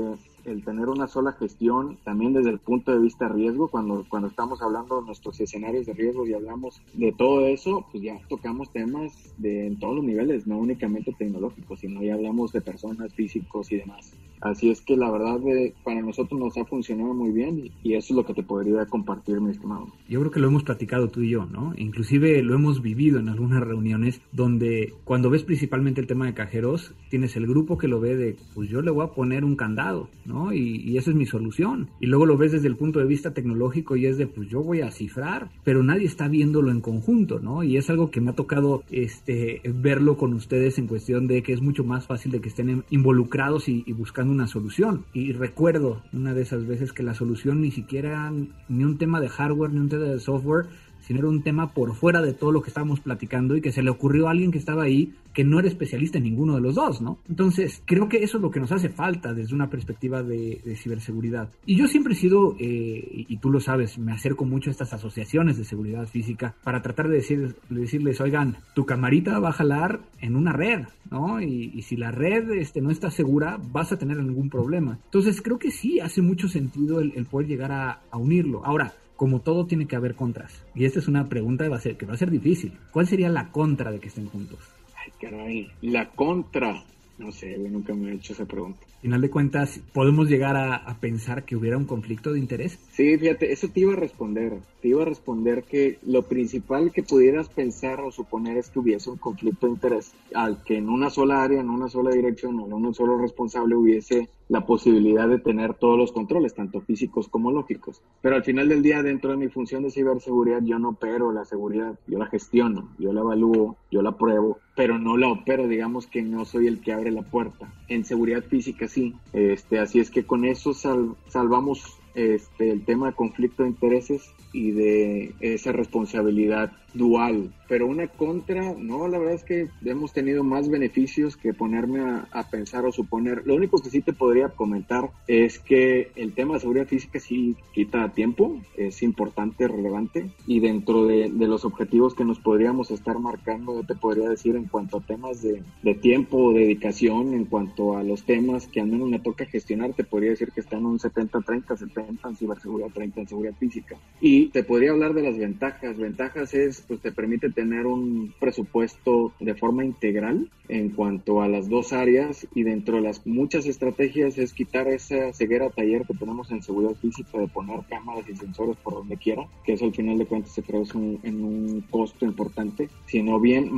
el 0.48 0.64
tener 0.64 0.88
una 0.88 1.06
sola 1.06 1.32
gestión, 1.32 1.98
también 2.04 2.32
desde 2.32 2.50
el 2.50 2.58
punto 2.58 2.92
de 2.92 2.98
vista 2.98 3.28
riesgo, 3.28 3.68
cuando, 3.68 4.04
cuando 4.08 4.28
estamos 4.28 4.60
hablando 4.62 5.00
de 5.00 5.06
nuestros 5.06 5.40
escenarios 5.40 5.86
de 5.86 5.94
riesgo 5.94 6.26
y 6.26 6.34
hablamos 6.34 6.80
de 6.94 7.12
todo 7.12 7.46
eso, 7.46 7.84
pues 7.90 8.02
ya 8.02 8.18
tocamos 8.28 8.72
temas 8.72 9.12
de 9.38 9.66
en 9.66 9.78
todos 9.78 9.96
los 9.96 10.04
niveles, 10.04 10.46
no 10.46 10.58
únicamente 10.58 11.12
tecnológicos, 11.18 11.80
sino 11.80 12.02
ya 12.02 12.14
hablamos 12.14 12.52
de 12.52 12.60
personas, 12.60 13.12
físicos 13.14 13.70
y 13.72 13.76
demás. 13.76 14.12
Así 14.40 14.70
es 14.70 14.80
que 14.80 14.96
la 14.96 15.10
verdad 15.10 15.40
eh, 15.48 15.74
para 15.82 16.00
nosotros 16.00 16.38
nos 16.38 16.56
ha 16.56 16.64
funcionado 16.64 17.12
muy 17.12 17.32
bien 17.32 17.70
y, 17.82 17.94
eso 17.98 18.12
es 18.12 18.16
lo 18.16 18.24
que 18.24 18.34
te 18.34 18.42
podría 18.42 18.86
compartir, 18.86 19.40
mi 19.40 19.50
estimado. 19.50 19.88
Yo 20.08 20.20
creo 20.20 20.30
que 20.30 20.38
lo 20.38 20.46
hemos 20.46 20.62
platicado 20.62 21.08
tú 21.08 21.22
y 21.22 21.30
yo, 21.30 21.46
¿no? 21.46 21.72
Inclusive 21.76 22.42
lo 22.42 22.54
hemos 22.54 22.80
vivido 22.80 23.18
en 23.18 23.28
algunas 23.28 23.60
reuniones 23.60 24.20
donde 24.30 24.94
cuando 25.04 25.30
ves 25.30 25.42
principalmente 25.42 26.00
el 26.00 26.06
tema 26.06 26.26
de 26.26 26.34
cajeros, 26.34 26.94
tienes 27.10 27.34
el 27.36 27.46
grupo 27.48 27.78
que 27.78 27.88
lo 27.88 27.98
ve 27.98 28.16
de, 28.16 28.36
pues 28.54 28.68
yo 28.68 28.80
le 28.80 28.92
voy 28.92 29.04
a 29.04 29.10
poner 29.10 29.44
un 29.44 29.56
candado, 29.56 30.08
¿no? 30.24 30.37
Y, 30.52 30.96
esa 30.96 31.10
es 31.10 31.16
mi 31.16 31.26
solución. 31.26 31.90
Y 32.00 32.06
luego 32.06 32.26
lo 32.26 32.36
ves 32.36 32.52
desde 32.52 32.68
el 32.68 32.76
punto 32.76 32.98
de 32.98 33.06
vista 33.06 33.34
tecnológico 33.34 33.96
y 33.96 34.06
es 34.06 34.18
de, 34.18 34.26
pues 34.26 34.48
yo 34.48 34.62
voy 34.62 34.80
a 34.80 34.90
cifrar, 34.90 35.50
pero 35.64 35.82
nadie 35.82 36.06
está 36.06 36.28
viéndolo 36.28 36.70
en 36.70 36.80
conjunto, 36.80 37.38
¿no? 37.38 37.62
Y 37.62 37.76
es 37.76 37.88
algo 37.90 38.10
que 38.10 38.20
me 38.20 38.30
ha 38.30 38.34
tocado 38.34 38.82
este, 38.90 39.62
verlo 39.74 40.16
con 40.16 40.32
ustedes 40.34 40.78
en 40.78 40.86
cuestión 40.86 41.26
de 41.26 41.42
que 41.42 41.52
es 41.52 41.62
mucho 41.62 41.84
más 41.84 42.06
fácil 42.06 42.32
de 42.32 42.40
que 42.40 42.48
estén 42.48 42.84
involucrados 42.90 43.68
y, 43.68 43.84
buscando 43.92 44.32
una 44.32 44.46
solución. 44.46 45.04
Y 45.12 45.32
recuerdo 45.32 46.02
una 46.12 46.34
de 46.34 46.42
esas 46.42 46.66
veces 46.66 46.92
que 46.92 47.02
la 47.02 47.14
solución 47.14 47.60
ni 47.60 47.70
siquiera 47.70 48.32
ni 48.68 48.84
un 48.84 48.98
tema 48.98 49.20
de 49.20 49.28
hardware 49.28 49.72
ni 49.72 49.80
un 49.80 49.88
tema 49.88 50.04
de 50.04 50.20
software, 50.20 50.66
sino 51.08 51.20
era 51.20 51.28
un 51.28 51.42
tema 51.42 51.72
por 51.72 51.94
fuera 51.94 52.20
de 52.20 52.34
todo 52.34 52.52
lo 52.52 52.60
que 52.60 52.68
estábamos 52.68 53.00
platicando 53.00 53.56
y 53.56 53.62
que 53.62 53.72
se 53.72 53.82
le 53.82 53.88
ocurrió 53.88 54.28
a 54.28 54.32
alguien 54.32 54.52
que 54.52 54.58
estaba 54.58 54.82
ahí 54.82 55.14
que 55.32 55.42
no 55.42 55.58
era 55.58 55.68
especialista 55.68 56.18
en 56.18 56.24
ninguno 56.24 56.54
de 56.54 56.60
los 56.60 56.74
dos, 56.74 57.00
¿no? 57.00 57.18
Entonces, 57.30 57.82
creo 57.86 58.10
que 58.10 58.18
eso 58.18 58.36
es 58.36 58.42
lo 58.42 58.50
que 58.50 58.60
nos 58.60 58.72
hace 58.72 58.90
falta 58.90 59.32
desde 59.32 59.54
una 59.54 59.70
perspectiva 59.70 60.22
de, 60.22 60.60
ciberseguridad. 60.76 61.48
Y 61.64 61.76
yo 61.76 61.86
siempre 61.86 62.12
he 62.12 62.16
sido, 62.16 62.56
eh, 62.58 63.24
y 63.26 63.36
tú 63.38 63.48
lo 63.48 63.58
sabes, 63.60 63.98
me 63.98 64.12
acerco 64.12 64.44
mucho 64.44 64.68
a 64.68 64.72
estas 64.72 64.92
asociaciones 64.92 65.56
de 65.56 65.64
seguridad 65.64 66.06
física 66.06 66.54
para 66.62 66.82
tratar 66.82 67.08
de, 67.08 67.16
decir, 67.16 67.56
decirles, 67.70 68.20
oigan, 68.20 68.58
tu 68.74 68.84
camarita 68.84 69.38
va 69.38 69.48
a 69.48 69.52
jalar 69.52 70.00
en 70.20 70.36
una 70.36 70.52
red, 70.52 70.82
¿no? 71.10 71.40
Y, 71.40 71.80
si 71.82 71.96
la 71.96 72.10
red 72.10 72.50
este, 72.50 72.82
no 72.82 72.90
está 72.90 73.10
segura, 73.10 73.58
vas 73.72 73.92
a 73.92 73.98
tener 73.98 74.18
algún 74.18 74.50
problema. 74.50 74.98
Entonces, 75.04 75.40
creo 75.40 75.58
que 75.58 75.70
sí 75.70 76.00
hace 76.00 76.20
mucho 76.20 76.48
sentido 76.48 77.00
el, 77.00 77.24
poder 77.24 77.48
llegar 77.48 77.72
a, 77.72 78.02
a 78.10 78.18
unirlo. 78.18 78.62
Ahora, 78.62 78.92
como 79.18 79.40
todo 79.40 79.66
tiene 79.66 79.88
que 79.88 79.96
haber 79.96 80.14
contras. 80.14 80.64
Y 80.76 80.84
esta 80.84 81.00
es 81.00 81.08
una 81.08 81.28
pregunta 81.28 81.64
que 81.64 81.70
va 81.70 81.76
a 81.76 81.80
ser, 81.80 81.96
que 81.96 82.06
va 82.06 82.14
a 82.14 82.16
ser 82.16 82.30
difícil. 82.30 82.72
¿Cuál 82.92 83.08
sería 83.08 83.28
la 83.28 83.50
contra 83.50 83.90
de 83.90 83.98
que 83.98 84.06
estén 84.06 84.28
juntos? 84.28 84.60
Ay, 84.96 85.12
caray. 85.20 85.68
La 85.82 86.08
contra. 86.10 86.84
No 87.18 87.32
sé, 87.32 87.58
nunca 87.58 87.94
me 87.94 88.12
he 88.12 88.14
hecho 88.14 88.32
esa 88.32 88.46
pregunta. 88.46 88.78
Al 88.86 89.02
final 89.02 89.20
de 89.20 89.30
cuentas, 89.30 89.80
¿podemos 89.92 90.28
llegar 90.28 90.56
a, 90.56 90.96
pensar 91.00 91.44
que 91.44 91.56
hubiera 91.56 91.76
un 91.76 91.84
conflicto 91.84 92.32
de 92.32 92.38
interés? 92.38 92.78
Sí, 92.92 93.18
fíjate, 93.18 93.50
eso 93.50 93.66
te 93.66 93.80
iba 93.80 93.94
a 93.94 93.96
responder. 93.96 94.52
Te 94.80 94.88
iba 94.88 95.02
a 95.02 95.06
responder 95.06 95.64
que 95.64 95.98
lo 96.06 96.22
principal 96.22 96.92
que 96.92 97.02
pudieras 97.02 97.48
pensar 97.48 98.00
o 98.00 98.12
suponer 98.12 98.56
es 98.56 98.70
que 98.70 98.78
hubiese 98.78 99.10
un 99.10 99.18
conflicto 99.18 99.66
de 99.66 99.72
interés, 99.72 100.12
al 100.32 100.62
que 100.62 100.76
en 100.76 100.88
una 100.88 101.10
sola 101.10 101.42
área, 101.42 101.60
en 101.60 101.70
una 101.70 101.88
sola 101.88 102.12
dirección 102.12 102.60
o 102.60 102.66
en 102.66 102.72
un 102.72 102.94
solo 102.94 103.18
responsable 103.18 103.74
hubiese 103.74 104.28
la 104.48 104.66
posibilidad 104.66 105.28
de 105.28 105.38
tener 105.38 105.74
todos 105.74 105.98
los 105.98 106.12
controles, 106.12 106.54
tanto 106.54 106.80
físicos 106.80 107.28
como 107.28 107.52
lógicos. 107.52 108.02
Pero 108.22 108.36
al 108.36 108.44
final 108.44 108.68
del 108.68 108.82
día, 108.82 109.02
dentro 109.02 109.30
de 109.30 109.36
mi 109.36 109.48
función 109.48 109.82
de 109.82 109.90
ciberseguridad, 109.90 110.62
yo 110.62 110.78
no 110.78 110.90
opero 110.90 111.32
la 111.32 111.44
seguridad, 111.44 111.98
yo 112.06 112.18
la 112.18 112.26
gestiono, 112.26 112.90
yo 112.98 113.12
la 113.12 113.20
evalúo, 113.20 113.76
yo 113.90 114.02
la 114.02 114.16
pruebo, 114.16 114.58
pero 114.74 114.98
no 114.98 115.16
la 115.16 115.28
opero, 115.28 115.68
digamos 115.68 116.06
que 116.06 116.22
no 116.22 116.44
soy 116.44 116.66
el 116.66 116.80
que 116.80 116.92
abre 116.92 117.10
la 117.10 117.22
puerta. 117.22 117.72
En 117.88 118.04
seguridad 118.04 118.42
física 118.42 118.88
sí. 118.88 119.14
Este, 119.32 119.78
así 119.78 120.00
es 120.00 120.10
que 120.10 120.24
con 120.24 120.44
eso 120.44 120.72
salvamos 120.72 121.98
este, 122.14 122.70
el 122.70 122.84
tema 122.84 123.08
de 123.08 123.12
conflicto 123.12 123.62
de 123.62 123.68
intereses 123.68 124.32
y 124.52 124.70
de 124.72 125.34
esa 125.40 125.72
responsabilidad 125.72 126.72
dual. 126.98 127.54
Pero 127.68 127.86
una 127.86 128.08
contra, 128.08 128.74
no, 128.74 129.08
la 129.08 129.18
verdad 129.18 129.34
es 129.34 129.44
que 129.44 129.68
hemos 129.84 130.12
tenido 130.12 130.42
más 130.42 130.68
beneficios 130.68 131.36
que 131.36 131.52
ponerme 131.52 132.00
a, 132.00 132.48
pensar 132.50 132.86
o 132.86 132.92
suponer. 132.92 133.42
Lo 133.44 133.54
único 133.54 133.78
que 133.78 133.90
sí 133.90 134.00
te 134.00 134.14
podría 134.14 134.48
comentar 134.48 135.10
es 135.26 135.58
que 135.58 136.10
el 136.16 136.32
tema 136.32 136.54
de 136.54 136.60
seguridad 136.60 136.86
física 136.86 137.20
sí 137.20 137.56
quita 137.74 138.08
tiempo, 138.14 138.58
es 138.76 139.02
importante, 139.02 139.68
relevante, 139.68 140.30
y 140.46 140.60
dentro 140.60 141.06
de, 141.06 141.28
los 141.28 141.64
objetivos 141.64 142.14
que 142.14 142.24
nos 142.24 142.38
podríamos 142.38 142.90
estar 142.90 143.18
marcando, 143.18 143.74
yo 143.74 143.86
te 143.86 143.94
podría 143.94 144.28
decir 144.28 144.56
en 144.56 144.64
cuanto 144.64 144.98
a 144.98 145.00
temas 145.00 145.42
de, 145.42 145.62
de 145.82 145.94
tiempo, 145.94 146.52
dedicación, 146.52 147.34
en 147.34 147.44
cuanto 147.44 147.96
a 147.96 148.02
los 148.02 148.24
temas 148.24 148.66
que 148.66 148.80
al 148.80 148.88
menos 148.88 149.08
me 149.08 149.18
toca 149.18 149.44
gestionar, 149.46 149.92
te 149.92 150.04
podría 150.04 150.30
decir 150.30 150.52
que 150.52 150.60
están 150.60 150.84
un 150.86 150.98
70-30, 150.98 151.76
70 151.76 152.28
en 152.28 152.36
ciberseguridad, 152.36 152.90
30 152.94 153.20
en 153.20 153.28
seguridad 153.28 153.54
física. 153.58 153.96
Y 154.20 154.48
te 154.48 154.64
podría 154.64 154.90
hablar 154.90 155.14
de 155.14 155.22
las 155.22 155.38
ventajas. 155.38 155.96
Ventajas 155.96 156.54
es, 156.54 156.84
pues 156.88 157.00
te 157.00 157.12
permite 157.12 157.50
tener 157.50 157.86
un 157.86 158.34
presupuesto 158.40 159.32
de 159.38 159.54
forma 159.54 159.84
integral 159.84 160.50
en 160.68 160.90
cuanto 160.90 161.42
a 161.42 161.48
las 161.48 161.68
dos 161.68 161.92
áreas 161.92 162.46
y 162.54 162.62
dentro 162.62 162.96
de 162.96 163.02
las 163.02 163.26
muchas 163.26 163.66
estrategias 163.66 164.38
es 164.38 164.52
quitar 164.52 164.88
esa 164.88 165.32
ceguera 165.32 165.70
taller 165.70 166.06
que 166.06 166.14
tenemos 166.14 166.50
en 166.50 166.62
seguridad 166.62 166.94
física 166.96 167.38
de 167.38 167.48
poner 167.48 167.80
cámaras 167.88 168.28
y 168.28 168.36
sensores 168.36 168.76
por 168.76 168.94
donde 168.94 169.16
quiera, 169.16 169.46
que 169.64 169.74
eso 169.74 169.86
al 169.86 169.94
final 169.94 170.18
de 170.18 170.26
cuentas 170.26 170.52
se 170.52 170.62
traduce 170.62 170.98
en 170.98 171.44
un 171.44 171.84
costo 171.90 172.24
importante, 172.24 172.88
sino 173.06 173.40
bien 173.40 173.70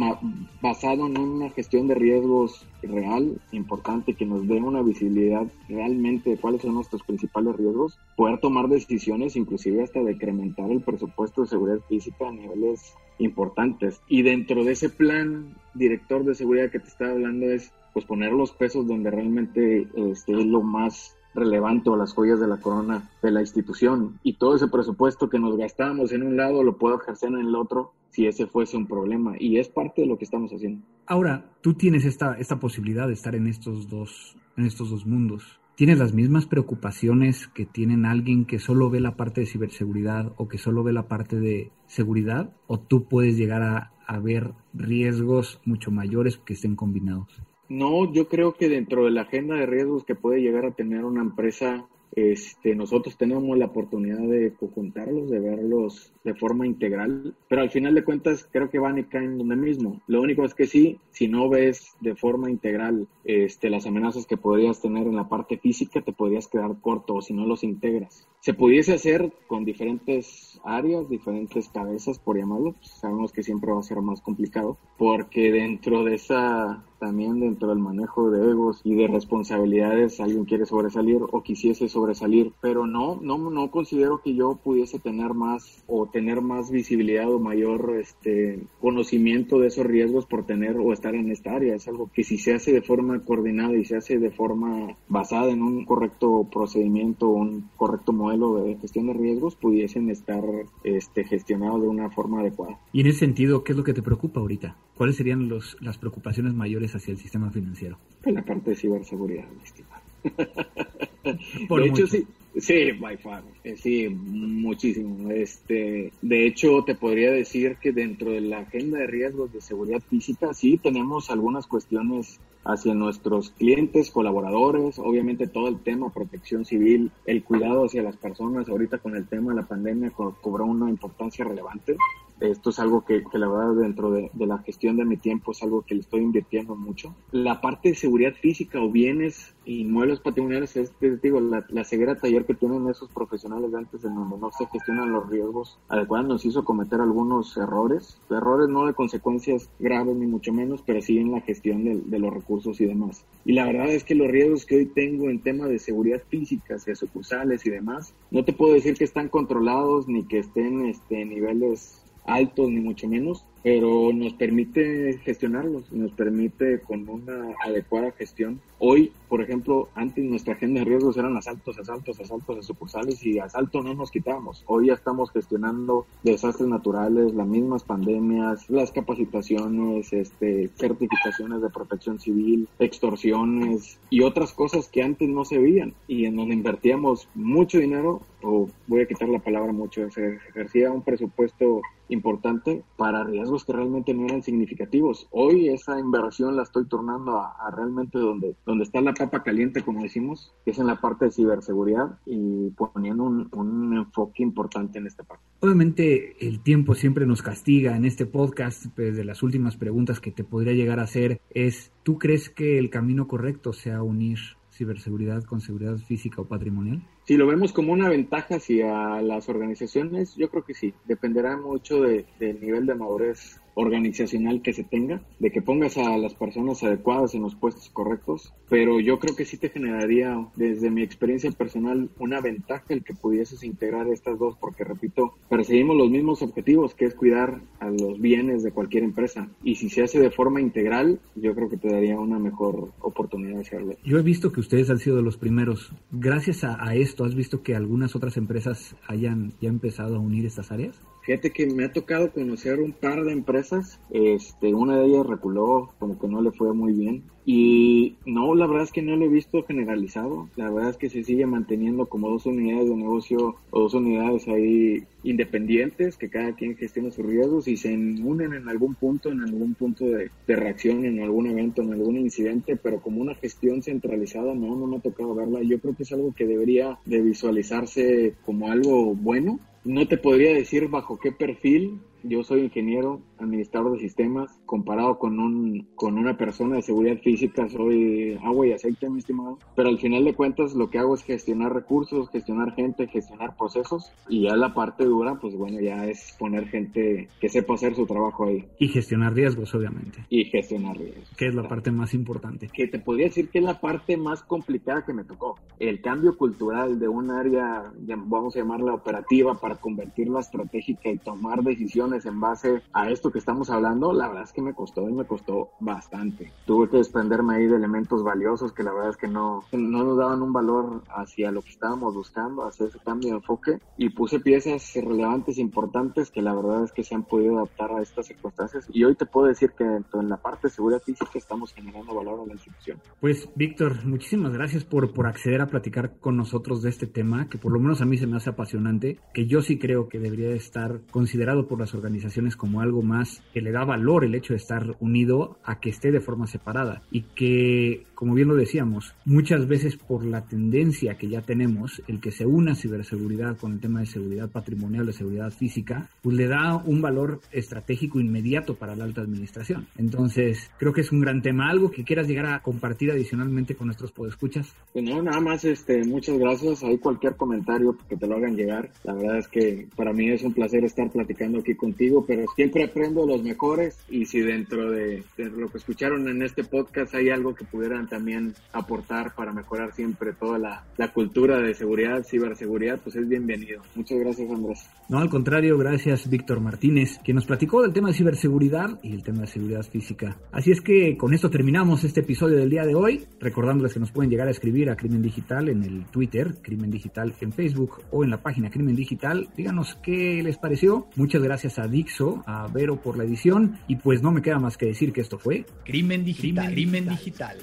basado 0.61 1.07
en 1.07 1.19
una 1.19 1.51
gestión 1.51 1.89
de 1.89 1.95
riesgos 1.95 2.67
real, 2.83 3.41
importante, 3.53 4.15
que 4.15 4.25
nos 4.25 4.47
dé 4.47 4.55
una 4.55 4.83
visibilidad 4.83 5.47
realmente 5.69 6.31
de 6.31 6.37
cuáles 6.37 6.63
son 6.63 6.75
nuestros 6.75 7.03
principales 7.03 7.57
riesgos, 7.57 7.99
poder 8.17 8.41
tomar 8.41 8.69
decisiones, 8.69 9.37
inclusive 9.37 9.83
hasta 9.83 10.03
decrementar 10.03 10.71
el 10.71 10.81
presupuesto 10.81 11.43
de 11.43 11.49
seguridad 11.49 11.81
física 11.89 12.29
a 12.29 12.33
niveles 12.33 12.90
importantes. 13.19 14.01
Y 14.09 14.23
dentro 14.23 14.65
de 14.65 14.73
ese 14.73 14.89
plan 14.89 15.55
director 15.75 16.25
de 16.25 16.35
seguridad 16.35 16.71
que 16.71 16.81
te 16.81 16.89
estaba 16.89 17.13
hablando 17.13 17.47
es 17.47 17.73
pues 17.93 18.05
poner 18.05 18.33
los 18.33 18.53
pesos 18.53 18.87
donde 18.87 19.11
realmente 19.11 19.89
este, 19.97 20.33
es 20.33 20.47
lo 20.47 20.63
más 20.63 21.17
relevante 21.35 21.91
o 21.91 21.97
las 21.97 22.13
joyas 22.13 22.41
de 22.41 22.49
la 22.49 22.57
corona 22.57 23.09
de 23.23 23.31
la 23.31 23.41
institución 23.41 24.19
y 24.25 24.35
todo 24.35 24.57
ese 24.57 24.67
presupuesto 24.67 25.29
que 25.29 25.39
nos 25.39 25.57
gastamos 25.57 26.11
en 26.13 26.25
un 26.25 26.37
lado 26.37 26.65
lo 26.65 26.77
puedo 26.77 27.01
ejercer 27.01 27.29
en 27.29 27.47
el 27.47 27.55
otro 27.55 27.93
si 28.11 28.27
ese 28.27 28.49
fuese 28.49 28.77
un 28.77 28.89
problema 28.89 29.35
y 29.39 29.59
es 29.59 29.69
parte 29.69 30.03
de 30.03 30.09
lo 30.09 30.19
que 30.19 30.25
estamos 30.25 30.51
haciendo. 30.51 30.85
Ahora, 31.07 31.45
tú 31.61 31.75
tienes 31.75 32.05
esta, 32.05 32.35
esta 32.35 32.59
posibilidad 32.59 33.07
de 33.07 33.13
estar 33.13 33.37
en 33.37 33.47
estos 33.47 33.89
dos 33.89 34.37
en 34.57 34.67
estos 34.67 34.91
dos 34.91 35.07
mundos. 35.07 35.60
¿Tienes 35.81 35.99
las 35.99 36.13
mismas 36.13 36.45
preocupaciones 36.45 37.49
que 37.49 37.65
tienen 37.65 38.05
alguien 38.05 38.45
que 38.45 38.59
solo 38.59 38.91
ve 38.91 39.01
la 39.01 39.17
parte 39.17 39.41
de 39.41 39.47
ciberseguridad 39.47 40.35
o 40.37 40.47
que 40.47 40.59
solo 40.59 40.83
ve 40.83 40.93
la 40.93 41.09
parte 41.09 41.41
de 41.41 41.73
seguridad? 41.87 42.55
¿O 42.67 42.81
tú 42.81 43.09
puedes 43.09 43.39
llegar 43.39 43.63
a, 43.63 43.95
a 44.07 44.19
ver 44.19 44.53
riesgos 44.75 45.59
mucho 45.65 45.91
mayores 45.91 46.37
que 46.37 46.53
estén 46.53 46.77
combinados? 46.77 47.43
No, 47.71 48.13
yo 48.13 48.29
creo 48.29 48.53
que 48.53 48.69
dentro 48.69 49.07
de 49.07 49.13
la 49.13 49.23
agenda 49.23 49.55
de 49.55 49.65
riesgos 49.65 50.05
que 50.05 50.15
puede 50.15 50.43
llegar 50.43 50.67
a 50.67 50.73
tener 50.73 51.07
una 51.07 51.23
empresa 51.23 51.89
este, 52.17 52.75
nosotros 52.75 53.17
tenemos 53.17 53.57
la 53.57 53.67
oportunidad 53.67 54.19
de 54.19 54.53
conjuntarlos, 54.55 55.31
de 55.31 55.41
verlos 55.41 56.13
de 56.25 56.35
forma 56.35 56.67
integral, 56.67 57.35
pero 57.49 57.63
al 57.63 57.71
final 57.71 57.95
de 57.95 58.05
cuentas 58.05 58.49
creo 58.51 58.71
que 58.71 58.79
van 58.79 58.99
y 58.99 59.05
caen 59.05 59.39
donde 59.39 59.57
mismo. 59.57 60.01
Lo 60.07 60.21
único 60.21 60.45
es 60.45 60.55
que 60.55 60.67
sí, 60.67 60.99
si 61.11 61.29
no 61.29 61.49
ves 61.49 61.97
de 62.01 62.15
forma 62.15 62.51
integral 62.51 63.09
este, 63.25 63.71
las 63.71 63.87
amenazas 63.87 64.27
que 64.27 64.37
podrías 64.37 64.81
tener 64.81 65.07
en 65.07 65.17
la 65.17 65.29
parte 65.29 65.59
física, 65.59 66.01
te 66.01 66.13
podrías 66.13 66.49
quedar 66.49 66.81
corto 66.81 67.15
o 67.15 67.23
si 67.23 67.35
no 67.35 67.47
los 67.47 67.65
integras. 67.65 68.27
Se 68.41 68.55
pudiese 68.55 68.95
hacer 68.95 69.33
con 69.47 69.65
diferentes 69.65 70.61
áreas, 70.65 71.09
diferentes 71.09 71.69
cabezas, 71.69 72.19
por 72.19 72.39
llamarlo, 72.39 72.73
pues 72.73 72.91
sabemos 72.91 73.33
que 73.33 73.43
siempre 73.43 73.73
va 73.73 73.81
a 73.81 73.85
ser 73.85 74.01
más 74.01 74.21
complicado, 74.21 74.79
porque 74.99 75.53
dentro 75.53 76.05
de 76.05 76.15
esa 76.15 76.85
también 77.01 77.41
dentro 77.41 77.69
del 77.69 77.79
manejo 77.79 78.31
de 78.31 78.51
egos 78.51 78.81
y 78.85 78.95
de 78.95 79.09
responsabilidades 79.09 80.21
alguien 80.21 80.45
quiere 80.45 80.67
sobresalir 80.67 81.19
o 81.33 81.43
quisiese 81.43 81.89
sobresalir, 81.89 82.53
pero 82.61 82.87
no, 82.87 83.19
no, 83.21 83.51
no 83.51 83.71
considero 83.71 84.21
que 84.23 84.35
yo 84.35 84.61
pudiese 84.63 85.01
tener 85.01 85.35
más 85.35 85.83
o 85.87 86.07
tener 86.07 86.43
más 86.43 86.71
visibilidad 86.71 87.29
o 87.33 87.41
mayor 87.41 87.97
este, 87.99 88.61
conocimiento 88.81 89.59
de 89.59 89.69
esos 89.69 89.87
riesgos 89.87 90.27
por 90.27 90.45
tener 90.45 90.77
o 90.77 90.93
estar 90.93 91.15
en 91.15 91.31
esta 91.31 91.53
área. 91.55 91.75
Es 91.75 91.89
algo 91.89 92.11
que 92.13 92.23
si 92.23 92.39
se 92.39 92.55
hace 92.55 92.73
de 92.73 92.83
forma 92.83 93.25
coordinada 93.25 93.77
y 93.77 93.85
se 93.85 93.97
hace 93.97 94.19
de 94.19 94.31
forma 94.31 94.97
basada 95.09 95.51
en 95.51 95.63
un 95.63 95.85
correcto 95.85 96.47
procedimiento, 96.53 97.29
un 97.29 97.71
correcto 97.77 98.13
modelo 98.13 98.63
de 98.63 98.77
gestión 98.77 99.07
de 99.07 99.15
riesgos, 99.15 99.57
pudiesen 99.57 100.11
estar 100.11 100.45
este, 100.85 101.25
gestionados 101.25 101.83
de 101.83 101.89
una 101.89 102.11
forma 102.11 102.41
adecuada. 102.41 102.79
Y 102.93 103.01
en 103.01 103.07
ese 103.07 103.21
sentido, 103.21 103.65
¿qué 103.65 103.73
es 103.73 103.79
lo 103.79 103.85
que 103.85 103.95
te 103.95 104.03
preocupa 104.03 104.41
ahorita? 104.41 104.77
¿Cuáles 104.97 105.17
serían 105.17 105.49
los, 105.49 105.79
las 105.81 105.97
preocupaciones 105.97 106.53
mayores 106.53 106.90
hacia 106.95 107.13
el 107.13 107.19
sistema 107.19 107.51
financiero? 107.51 107.99
En 108.25 108.35
la 108.35 108.45
parte 108.45 108.71
de 108.71 108.77
ciberseguridad, 108.77 109.49
mi 109.49 109.63
estimado. 109.63 110.03
de 111.83 111.87
hecho, 111.87 112.07
sí, 112.07 112.27
sí, 112.59 112.93
by 112.93 113.17
far, 113.17 113.43
eh, 113.65 113.77
sí, 113.77 114.09
muchísimo. 114.09 115.31
Este, 115.31 116.13
de 116.21 116.47
hecho, 116.47 116.85
te 116.85 116.95
podría 116.95 117.31
decir 117.31 117.77
que 117.81 117.93
dentro 117.93 118.31
de 118.31 118.41
la 118.43 118.61
agenda 118.61 118.99
de 118.99 119.07
riesgos 119.07 119.53
de 119.53 119.61
seguridad 119.61 120.01
física, 120.01 120.53
sí 120.53 120.79
tenemos 120.79 121.31
algunas 121.31 121.67
cuestiones 121.67 122.39
hacia 122.65 122.95
nuestros 122.95 123.51
clientes, 123.51 124.11
colaboradores, 124.11 124.99
obviamente 124.99 125.47
todo 125.47 125.69
el 125.69 125.81
tema 125.81 126.11
protección 126.11 126.65
civil, 126.65 127.11
el 127.27 127.43
cuidado 127.43 127.85
hacia 127.85 128.03
las 128.03 128.17
personas, 128.17 128.69
ahorita 128.69 128.99
con 128.99 129.17
el 129.17 129.27
tema 129.27 129.53
de 129.53 129.61
la 129.61 129.67
pandemia 129.67 130.11
cobró 130.11 130.67
una 130.67 130.91
importancia 130.91 131.45
relevante 131.45 131.97
Esto 132.41 132.71
es 132.71 132.79
algo 132.79 133.05
que, 133.05 133.23
que 133.25 133.39
la 133.39 133.49
verdad 133.49 133.75
dentro 133.75 134.11
de, 134.11 134.31
de, 134.33 134.47
la 134.47 134.59
gestión 134.59 134.97
de 134.97 135.05
mi 135.05 135.17
tiempo 135.17 135.53
es 135.53 135.63
algo 135.63 135.83
que 135.83 135.95
le 135.95 136.01
estoy 136.01 136.23
invirtiendo 136.23 136.75
mucho. 136.75 137.15
La 137.33 137.61
parte 137.61 137.91
de 137.91 137.95
seguridad 137.95 138.33
física 138.33 138.81
o 138.81 138.91
bienes 138.91 139.55
inmuebles 139.67 140.21
patrimoniales 140.21 140.77
es, 140.77 140.93
digo, 141.23 141.39
la, 141.41 141.65
la, 141.69 141.85
ceguera 141.85 142.17
taller 142.17 142.47
que 142.47 142.55
tienen 142.55 142.89
esos 142.89 143.11
profesionales 143.11 143.71
de 143.71 143.79
antes 143.79 144.05
en 144.05 144.15
donde 144.15 144.39
no 144.39 144.51
se 144.53 144.67
gestionan 144.67 145.13
los 145.13 145.29
riesgos 145.29 145.79
adecuados 145.89 146.29
nos 146.29 146.45
hizo 146.47 146.65
cometer 146.65 147.01
algunos 147.01 147.57
errores. 147.57 148.21
Errores 148.31 148.69
no 148.69 148.87
de 148.87 148.95
consecuencias 148.95 149.69
graves 149.79 150.17
ni 150.17 150.27
mucho 150.27 150.53
menos, 150.53 150.83
pero 150.85 151.03
sí 151.03 151.19
en 151.19 151.33
la 151.33 151.43
gestión 151.43 151.85
de, 151.85 151.97
de 151.97 152.19
los 152.19 152.33
recursos 152.33 152.50
y 152.81 152.85
demás. 152.85 153.25
Y 153.45 153.53
la 153.53 153.65
verdad 153.67 153.91
es 153.91 154.05
que 154.05 154.15
los 154.15 154.29
riesgos 154.29 154.67
que 154.67 154.77
hoy 154.77 154.87
tengo 154.87 155.31
en 155.31 155.41
tema 155.41 155.69
de 155.69 155.79
seguridad 155.79 156.23
física, 156.29 156.77
de 156.85 156.97
sucursales 156.97 157.65
y 157.65 157.71
demás, 157.71 158.13
no 158.31 158.45
te 158.45 158.53
puedo 158.53 158.75
decir 158.75 158.95
que 158.95 159.05
están 159.05 159.29
controlados 159.29 160.09
ni 160.09 160.25
que 160.25 160.39
estén 160.39 160.87
este, 160.87 161.25
niveles 161.25 162.03
altos 162.25 162.69
ni 162.71 162.81
mucho 162.81 163.09
menos, 163.09 163.45
pero 163.63 164.13
nos 164.13 164.33
permite 164.35 165.19
gestionarlos, 165.25 165.91
nos 165.93 166.13
permite 166.13 166.81
con 166.81 167.09
una 167.09 167.55
adecuada 167.65 168.13
gestión. 168.13 168.61
Hoy, 168.79 169.13
por 169.29 169.43
ejemplo, 169.43 169.89
antes 169.95 170.25
nuestra 170.25 170.55
agenda 170.55 170.81
de 170.81 170.87
riesgos 170.87 171.17
eran 171.17 171.37
asaltos, 171.37 171.79
asaltos, 171.79 172.19
asaltos 172.19 172.59
a 172.59 172.63
sucursales 172.63 173.25
y 173.25 173.39
asalto 173.39 173.83
no 173.83 173.95
nos 173.95 174.11
quitábamos. 174.11 174.65
Hoy 174.67 174.87
ya 174.87 174.95
estamos 174.95 175.31
gestionando 175.31 176.07
desastres 176.23 176.69
naturales, 176.69 177.35
las 177.35 177.47
mismas 177.47 177.85
pandemias, 177.85 178.69
las 178.71 178.93
capacitaciones, 178.93 180.13
este, 180.13 180.69
certificaciones 180.77 181.61
de 181.61 181.69
protección 181.69 182.19
civil, 182.19 182.69
extorsiones 182.79 183.99
y 184.09 184.23
otras 184.23 184.53
cosas 184.53 184.89
que 184.89 185.03
antes 185.03 185.29
no 185.29 185.45
se 185.45 185.59
veían 185.59 185.95
y 186.09 186.25
en 186.25 186.37
donde 186.37 186.55
invertíamos 186.55 187.29
mucho 187.35 187.79
dinero, 187.79 188.23
o 188.43 188.69
voy 188.87 189.03
a 189.03 189.07
quitar 189.07 189.29
la 189.29 189.39
palabra 189.39 189.73
mucho, 189.73 190.11
se 190.11 190.37
ejercía 190.49 190.91
un 190.91 191.03
presupuesto 191.03 191.83
importante 192.09 192.83
para 192.97 193.25
riesgos 193.25 193.50
que 193.59 193.73
realmente 193.73 194.15
no 194.15 194.25
eran 194.25 194.43
significativos. 194.43 195.27
Hoy 195.31 195.69
esa 195.69 195.99
inversión 195.99 196.57
la 196.57 196.63
estoy 196.63 196.87
tornando 196.87 197.39
a, 197.39 197.71
realmente 197.75 198.19
donde, 198.19 198.57
donde 198.65 198.85
está 198.85 199.01
la 199.01 199.15
papa 199.15 199.43
caliente, 199.43 199.83
como 199.83 200.03
decimos, 200.03 200.53
que 200.65 200.71
es 200.71 200.79
en 200.79 200.87
la 200.87 201.01
parte 201.01 201.27
de 201.27 201.31
ciberseguridad 201.33 202.19
y 202.27 202.71
poniendo 202.71 203.25
un, 203.25 203.49
un 203.53 203.97
enfoque 203.97 204.43
importante 204.43 204.99
en 204.99 205.07
esta 205.07 205.25
parte. 205.25 205.45
Obviamente 205.61 206.37
el 206.47 206.63
tiempo 206.63 206.95
siempre 206.95 207.27
nos 207.27 207.43
castiga 207.43 207.97
en 207.97 208.05
este 208.05 208.27
podcast, 208.27 208.87
pues 208.95 209.17
de 209.17 209.25
las 209.25 209.43
últimas 209.43 209.77
preguntas 209.77 210.21
que 210.21 210.31
te 210.31 210.45
podría 210.45 210.73
llegar 210.73 211.01
a 211.01 211.05
hacer 211.05 211.41
es, 211.51 211.93
¿tú 212.03 212.19
crees 212.19 212.51
que 212.51 212.79
el 212.79 212.91
camino 212.91 213.27
correcto 213.29 213.73
sea 213.73 214.03
unir 214.03 214.39
ciberseguridad 214.73 215.45
con 215.45 215.61
seguridad 215.61 215.99
física 215.99 216.41
o 216.41 216.47
patrimonial? 216.47 217.03
Si 217.27 217.37
lo 217.37 217.47
vemos 217.47 217.73
como 217.73 217.93
una 217.93 218.09
ventaja 218.09 218.57
hacia 218.57 219.23
las 219.23 219.49
organizaciones, 219.49 220.35
yo 220.37 220.49
creo 220.49 220.65
que 220.65 220.75
sí. 220.75 220.95
Dependerá 221.07 221.57
mucho 221.57 222.03
de, 222.03 222.25
del 222.39 222.61
nivel 222.61 222.87
de 222.87 222.95
madurez 222.95 223.61
organizacional 223.75 224.63
que 224.63 224.73
se 224.73 224.85
tenga, 224.85 225.23
de 225.39 225.51
que 225.51 225.63
pongas 225.63 225.97
a 225.97 226.17
las 226.19 226.35
personas 226.35 226.83
adecuadas 226.83 227.35
en 227.35 227.43
los 227.43 227.55
puestos 227.55 227.89
correctos, 227.91 228.53
pero 228.69 229.01
yo 229.01 229.19
creo 229.19 229.37
que 229.37 229.45
sí 229.45 229.57
te 229.57 229.71
generaría, 229.71 230.47
desde 230.57 230.91
mi 230.91 231.03
experiencia 231.03 231.51
personal, 231.53 232.11
una 232.19 232.41
ventaja 232.41 232.85
el 232.89 233.05
que 233.05 233.15
pudieses 233.15 233.63
integrar 233.63 234.09
estas 234.09 234.39
dos, 234.39 234.57
porque 234.61 234.85
repito, 234.85 235.35
perseguimos 235.49 235.97
los 235.97 236.11
mismos 236.11 236.43
objetivos, 236.43 236.95
que 236.95 237.07
es 237.07 237.15
cuidar 237.15 237.61
a 237.79 237.91
los 237.91 238.21
bienes 238.21 238.63
de 238.63 238.73
cualquier 238.73 239.05
empresa, 239.05 239.49
y 239.63 239.77
si 239.77 239.89
se 239.89 240.03
hace 240.03 240.21
de 240.21 240.31
forma 240.31 240.61
integral, 240.61 241.21
yo 241.35 241.55
creo 241.55 241.69
que 241.69 241.77
te 241.77 241.89
daría 241.89 242.19
una 242.19 242.39
mejor 242.39 242.93
oportunidad 243.01 243.55
de 243.55 243.61
hacerlo. 243.61 243.95
Yo 244.05 244.19
he 244.19 244.23
visto 244.23 244.53
que 244.53 244.61
ustedes 244.61 244.91
han 244.91 244.99
sido 244.99 245.23
los 245.23 245.37
primeros. 245.37 245.93
Gracias 246.11 246.65
a, 246.65 246.83
a 246.83 246.95
esto, 247.11 247.25
¿has 247.25 247.35
visto 247.35 247.63
que 247.65 247.75
algunas 247.75 248.15
otras 248.15 248.37
empresas 248.37 248.95
hayan 249.09 249.53
ya 249.61 249.69
empezado 249.69 250.15
a 250.15 250.21
unir 250.21 250.47
estas 250.47 250.71
áreas? 250.71 251.03
Fíjate 251.23 251.51
que 251.51 251.67
me 251.67 251.85
ha 251.85 251.93
tocado 251.93 252.33
conocer 252.33 252.81
un 252.81 252.93
par 252.93 253.23
de 253.25 253.33
empresas, 253.33 254.01
este, 254.11 254.75
una 254.75 254.97
de 254.97 255.07
ellas 255.07 255.27
reculó, 255.27 255.93
como 255.99 256.19
que 256.19 256.27
no 256.29 256.41
le 256.41 256.51
fue 256.51 256.73
muy 256.73 256.93
bien. 256.93 257.25
Y 257.45 258.17
no, 258.27 258.55
la 258.55 258.67
verdad 258.67 258.85
es 258.85 258.93
que 258.93 259.03
no 259.03 259.17
lo 259.17 259.25
he 259.25 259.29
visto 259.29 259.65
generalizado. 259.65 260.49
La 260.57 260.71
verdad 260.71 260.91
es 260.91 260.97
que 260.97 261.11
se 261.11 261.25
sigue 261.25 261.47
manteniendo 261.47 262.07
como 262.07 262.31
dos 262.31 262.47
unidades 262.47 262.89
de 262.89 262.97
negocio 262.97 263.57
o 263.71 263.81
dos 263.81 263.95
unidades 263.95 264.47
ahí 264.49 265.05
independientes, 265.23 266.17
que 266.17 266.31
cada 266.31 266.55
quien 266.55 266.77
gestiona 266.77 267.11
sus 267.11 267.27
riesgos 267.27 267.69
y 267.69 267.77
se 267.77 267.93
unen 267.93 268.55
en 268.55 268.69
algún 268.69 268.95
punto, 268.95 269.31
en 269.31 269.41
algún 269.41 269.75
punto 269.75 270.05
de, 270.07 270.31
de 270.47 270.57
reacción, 270.57 271.05
en 271.05 271.21
algún 271.21 271.47
evento, 271.49 271.83
en 271.83 271.93
algún 271.93 272.17
incidente, 272.19 272.77
pero 272.77 273.01
como 273.01 273.21
una 273.21 273.35
gestión 273.35 273.83
centralizada, 273.83 274.55
no, 274.55 274.77
no 274.77 274.87
me 274.87 274.97
ha 274.97 275.01
tocado 275.01 275.35
verla. 275.35 275.61
Yo 275.63 275.81
creo 275.81 275.95
que 275.97 276.05
es 276.05 276.13
algo 276.13 276.33
que 276.35 276.47
debería 276.47 276.99
de 277.05 277.21
visualizarse 277.21 278.35
como 278.45 278.71
algo 278.71 279.15
bueno 279.15 279.61
no 279.85 280.07
te 280.07 280.17
podría 280.17 280.53
decir 280.53 280.89
bajo 280.89 281.19
qué 281.19 281.33
perfil. 281.33 282.01
Yo 282.23 282.43
soy 282.43 282.63
ingeniero, 282.63 283.21
administrador 283.39 283.93
de 283.93 284.01
sistemas. 284.01 284.61
Comparado 284.67 285.19
con, 285.19 285.39
un, 285.39 285.89
con 285.95 286.19
una 286.19 286.37
persona 286.37 286.77
de 286.77 286.83
seguridad 286.83 287.19
física, 287.19 287.69
soy 287.69 288.39
agua 288.43 288.67
y 288.67 288.73
aceite, 288.73 289.09
mi 289.09 289.19
estimado. 289.19 289.59
Pero 289.77 289.89
al 289.89 289.99
final 289.99 290.25
de 290.25 290.35
cuentas, 290.35 290.75
lo 290.75 290.91
que 290.91 290.99
hago 290.99 291.15
es 291.15 291.23
gestionar 291.23 291.73
recursos, 291.73 292.31
gestionar 292.31 292.75
gente, 292.75 293.07
gestionar 293.09 293.57
procesos. 293.57 294.13
Y 294.29 294.43
ya 294.43 294.57
la 294.57 294.75
parte 294.75 295.05
dura, 295.05 295.39
pues 295.41 295.55
bueno, 295.57 295.81
ya 295.81 296.07
es 296.07 296.37
poner 296.39 296.69
gente 296.69 297.29
que 297.41 297.49
sepa 297.49 297.75
hacer 297.75 297.95
su 297.95 298.07
trabajo 298.07 298.47
ahí. 298.47 298.65
Y 298.79 298.89
gestionar 298.89 299.35
riesgos, 299.35 299.75
obviamente. 299.75 300.25
Y 300.29 300.45
gestionar 300.45 300.97
riesgos. 300.97 301.31
Que 301.37 301.47
es 301.47 301.55
la 301.55 301.69
parte 301.69 301.91
más 301.91 302.15
importante. 302.15 302.69
Que 302.73 302.87
te 302.87 302.99
podría 302.99 303.27
decir 303.27 303.49
que 303.49 303.59
es 303.59 303.65
la 303.65 303.81
parte 303.81 304.17
más 304.17 304.43
complicada 304.43 305.05
que 305.05 305.13
me 305.13 305.25
tocó. 305.25 305.59
El 305.79 306.01
cambio 306.01 306.37
cultural 306.37 306.99
de 306.99 307.09
un 307.09 307.31
área, 307.31 307.93
vamos 308.27 308.57
a 308.57 308.61
llamarla 308.61 308.95
operativa, 308.95 309.55
para 309.61 309.77
convertirla 309.77 310.41
estratégica 310.41 311.11
y 311.11 311.19
tomar 311.19 311.63
decisiones 311.63 312.10
en 312.13 312.41
base 312.41 312.83
a 312.93 313.09
esto 313.09 313.31
que 313.31 313.39
estamos 313.39 313.71
hablando, 313.71 314.13
la 314.13 314.29
verdad 314.29 314.45
es 314.45 314.53
que 314.53 314.63
me 314.63 314.75
costó 314.75 315.09
y 315.09 315.13
me 315.13 315.25
costó 315.25 315.71
bastante. 315.79 316.53
Tuve 316.67 316.89
que 316.89 316.97
desprenderme 316.97 317.55
ahí 317.55 317.67
de 317.67 317.77
elementos 317.77 318.25
valiosos 318.25 318.73
que 318.73 318.83
la 318.83 318.93
verdad 318.93 319.11
es 319.11 319.17
que 319.17 319.29
no, 319.29 319.63
no 319.73 320.05
nos 320.05 320.19
daban 320.19 320.43
un 320.43 320.53
valor 320.53 321.03
hacia 321.09 321.53
lo 321.53 321.63
que 321.63 321.71
estábamos 321.71 322.15
buscando, 322.15 322.67
hacia 322.67 322.87
ese 322.87 322.99
cambio 322.99 323.31
de 323.31 323.37
enfoque 323.37 323.79
y 323.97 324.11
puse 324.11 324.41
piezas 324.41 324.93
relevantes, 324.95 325.59
importantes 325.59 326.31
que 326.31 326.43
la 326.43 326.55
verdad 326.55 326.85
es 326.85 326.93
que 326.93 327.05
se 327.05 327.15
han 327.15 327.23
podido 327.23 327.57
adaptar 327.57 327.93
a 327.93 328.03
estas 328.03 328.27
circunstancias 328.27 328.87
y 328.93 329.05
hoy 329.05 329.15
te 329.15 329.27
puedo 329.27 329.47
decir 329.47 329.71
que 329.73 329.85
en 329.85 330.29
la 330.29 330.37
parte 330.37 330.67
de 330.67 330.75
seguridad 330.75 331.01
física 331.03 331.31
estamos 331.35 331.73
generando 331.73 332.15
valor 332.15 332.41
a 332.41 332.47
la 332.47 332.53
institución. 332.55 332.99
Pues 333.21 333.49
Víctor, 333.55 334.05
muchísimas 334.05 334.53
gracias 334.53 334.85
por, 334.85 335.13
por 335.13 335.27
acceder 335.27 335.61
a 335.61 335.69
platicar 335.69 336.19
con 336.19 336.37
nosotros 336.37 336.83
de 336.83 336.91
este 336.91 337.07
tema 337.07 337.49
que 337.49 337.59
por 337.59 337.73
lo 337.73 337.79
menos 337.79 338.01
a 338.01 338.07
mí 338.07 338.17
se 338.17 338.27
me 338.27 338.37
hace 338.37 338.51
apasionante, 338.51 339.19
que 339.33 339.47
yo 339.47 339.63
sí 339.63 339.79
creo 339.79 340.09
que 340.09 340.19
debería 340.19 340.51
estar 340.51 341.01
considerado 341.11 341.69
por 341.69 341.79
las 341.79 341.95
organizaciones 341.95 342.00
organizaciones 342.01 342.57
como 342.57 342.81
algo 342.81 343.03
más 343.03 343.43
que 343.53 343.61
le 343.61 343.73
da 343.73 343.85
valor 343.85 344.25
el 344.25 344.35
hecho 344.35 344.53
de 344.53 344.59
estar 344.59 344.97
unido 345.01 345.59
a 345.65 345.81
que 345.81 345.91
esté 345.91 346.11
de 346.11 346.21
forma 346.21 346.47
separada 346.47 347.03
y 347.11 347.23
que, 347.23 348.05
como 348.15 348.35
bien 348.35 348.49
lo 348.49 348.57
decíamos, 348.57 349.15
muchas 349.25 349.69
veces 349.69 349.97
por 349.97 350.25
la 350.25 350.47
tendencia 350.47 351.15
que 351.15 351.29
ya 351.29 351.43
tenemos, 351.43 352.03
el 352.09 352.21
que 352.21 352.31
se 352.31 352.47
una 352.47 352.75
ciberseguridad 352.75 353.57
con 353.57 353.73
el 353.73 353.81
tema 353.81 354.01
de 354.01 354.07
seguridad 354.07 354.51
patrimonial, 354.51 355.07
de 355.07 355.13
seguridad 355.13 355.51
física, 355.51 356.11
pues 356.23 356.37
le 356.37 356.47
da 356.47 356.77
un 356.77 357.01
valor 357.01 357.41
estratégico 357.53 358.21
inmediato 358.21 358.75
para 358.75 358.97
la 358.97 359.05
alta 359.05 359.21
administración. 359.21 359.87
Entonces, 359.97 360.71
creo 360.79 360.93
que 360.93 361.03
es 361.03 361.13
un 361.13 361.21
gran 361.21 361.43
tema. 361.43 361.71
¿Algo 361.71 361.91
que 361.91 362.05
quieras 362.05 362.27
llegar 362.27 362.47
a 362.47 362.61
compartir 362.61 363.11
adicionalmente 363.11 363.75
con 363.75 363.87
nuestros 363.87 364.13
podescuchas? 364.13 364.75
Pues 364.93 365.05
no, 365.05 365.23
nada 365.23 365.41
más, 365.41 365.65
este, 365.65 366.05
muchas 366.05 366.39
gracias. 366.39 366.83
Hay 366.83 366.99
cualquier 366.99 367.37
comentario 367.37 367.97
que 368.09 368.17
te 368.17 368.27
lo 368.27 368.37
hagan 368.37 368.57
llegar. 368.57 368.91
La 369.05 369.15
verdad 369.15 369.39
es 369.39 369.49
que 369.49 369.89
para 369.97 370.13
mí 370.13 370.29
es 370.31 370.43
un 370.43 370.53
placer 370.53 370.85
estar 370.85 371.11
platicando 371.11 371.61
aquí 371.61 371.75
contigo 371.91 372.25
pero 372.27 372.45
siempre 372.55 372.85
aprendo 372.85 373.27
los 373.27 373.43
mejores 373.43 373.99
y 374.09 374.25
si 374.25 374.41
dentro 374.41 374.91
de, 374.91 375.25
de, 375.37 375.45
lo 375.51 375.69
que 375.69 375.79
escucharon 375.79 376.29
en 376.29 376.43
este 376.43 376.63
podcast 376.63 377.15
hay 377.15 377.31
algo 377.31 377.55
que 377.55 377.65
pudieran 377.65 378.09
también 378.09 378.55
aportar 378.73 379.35
para 379.35 379.53
mejorar 379.53 379.93
siempre 379.93 380.33
toda 380.33 380.59
la, 380.59 380.85
la 380.97 381.13
cultura 381.13 381.59
de 381.59 381.75
seguridad, 381.75 382.23
ciberseguridad, 382.25 383.01
pues 383.03 383.17
es 383.17 383.29
bienvenido. 383.29 383.83
Muchas 383.95 384.19
gracias 384.19 384.51
Andrés. 384.51 384.89
No, 385.09 385.19
al 385.19 385.29
contrario, 385.29 385.77
gracias 385.79 386.29
Víctor 386.31 386.61
Martínez, 386.61 387.19
que 387.25 387.35
nos 387.35 387.47
platicó 387.47 387.83
del 387.83 387.93
tema 387.93 388.09
de 388.09 388.15
ciberseguridad 388.15 389.01
y 389.03 389.13
el 389.13 389.25
tema 389.25 389.41
de 389.41 389.47
seguridad 389.49 389.83
física. 389.83 390.37
Así 390.53 390.71
es 390.71 390.81
que 390.81 391.17
con 391.17 391.35
esto 391.35 391.51
terminamos 391.51 392.05
este 392.05 392.21
episodio 392.21 392.57
del 392.57 392.71
día 392.71 392.85
de 392.85 392.95
hoy, 392.95 393.25
recordándoles 393.41 393.95
que 393.95 394.01
nos 394.01 394.13
pueden 394.13 394.31
llegar 394.31 394.47
a 394.47 394.53
escribir 394.53 394.91
a 394.91 394.97
Crimen 394.97 395.23
Digital 395.23 395.69
en 395.69 395.83
el 395.83 396.05
Twitter, 396.07 396.55
Crimen 396.63 396.91
Digital 396.91 397.35
en 397.41 397.53
Facebook 397.53 398.03
o 398.11 398.23
en 398.23 398.31
la 398.31 398.43
página 398.43 398.71
Crimen 398.71 398.95
Digital. 398.95 399.49
Díganos 399.57 399.99
qué 400.03 400.41
les 400.43 400.59
pareció. 400.59 401.09
Muchas 401.17 401.43
gracias 401.43 401.80
a 401.81 401.89
Dixo, 401.89 402.43
a 402.47 402.67
Vero 402.69 403.01
por 403.01 403.17
la 403.17 403.25
edición 403.25 403.81
y 403.89 403.97
pues 403.97 404.23
no 404.23 404.33
me 404.33 404.43
queda 404.43 404.59
más 404.59 404.77
que 404.77 404.87
decir 404.87 405.13
que 405.13 405.21
esto 405.21 405.39
fue 405.39 405.67
Crimen 405.85 406.25
Digital. 406.25 406.73
Crimen 406.73 407.09
Digital. 407.09 407.59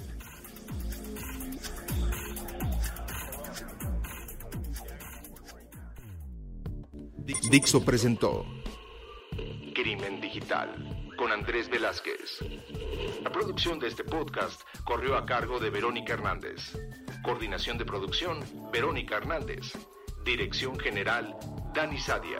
Dixo 7.50 7.84
presentó 7.84 8.46
Crimen 9.74 10.20
Digital 10.20 11.14
con 11.18 11.32
Andrés 11.32 11.70
Velázquez. 11.70 12.40
La 13.24 13.32
producción 13.32 13.80
de 13.80 13.88
este 13.88 14.04
podcast 14.04 14.62
corrió 14.86 15.18
a 15.18 15.26
cargo 15.26 15.60
de 15.60 15.70
Verónica 15.70 16.14
Hernández. 16.14 16.78
Coordinación 17.24 17.78
de 17.78 17.86
producción, 17.86 18.40
Verónica 18.72 19.18
Hernández. 19.18 19.74
Dirección 20.24 20.78
General, 20.80 21.36
Dani 21.74 21.98
Sadia. 21.98 22.40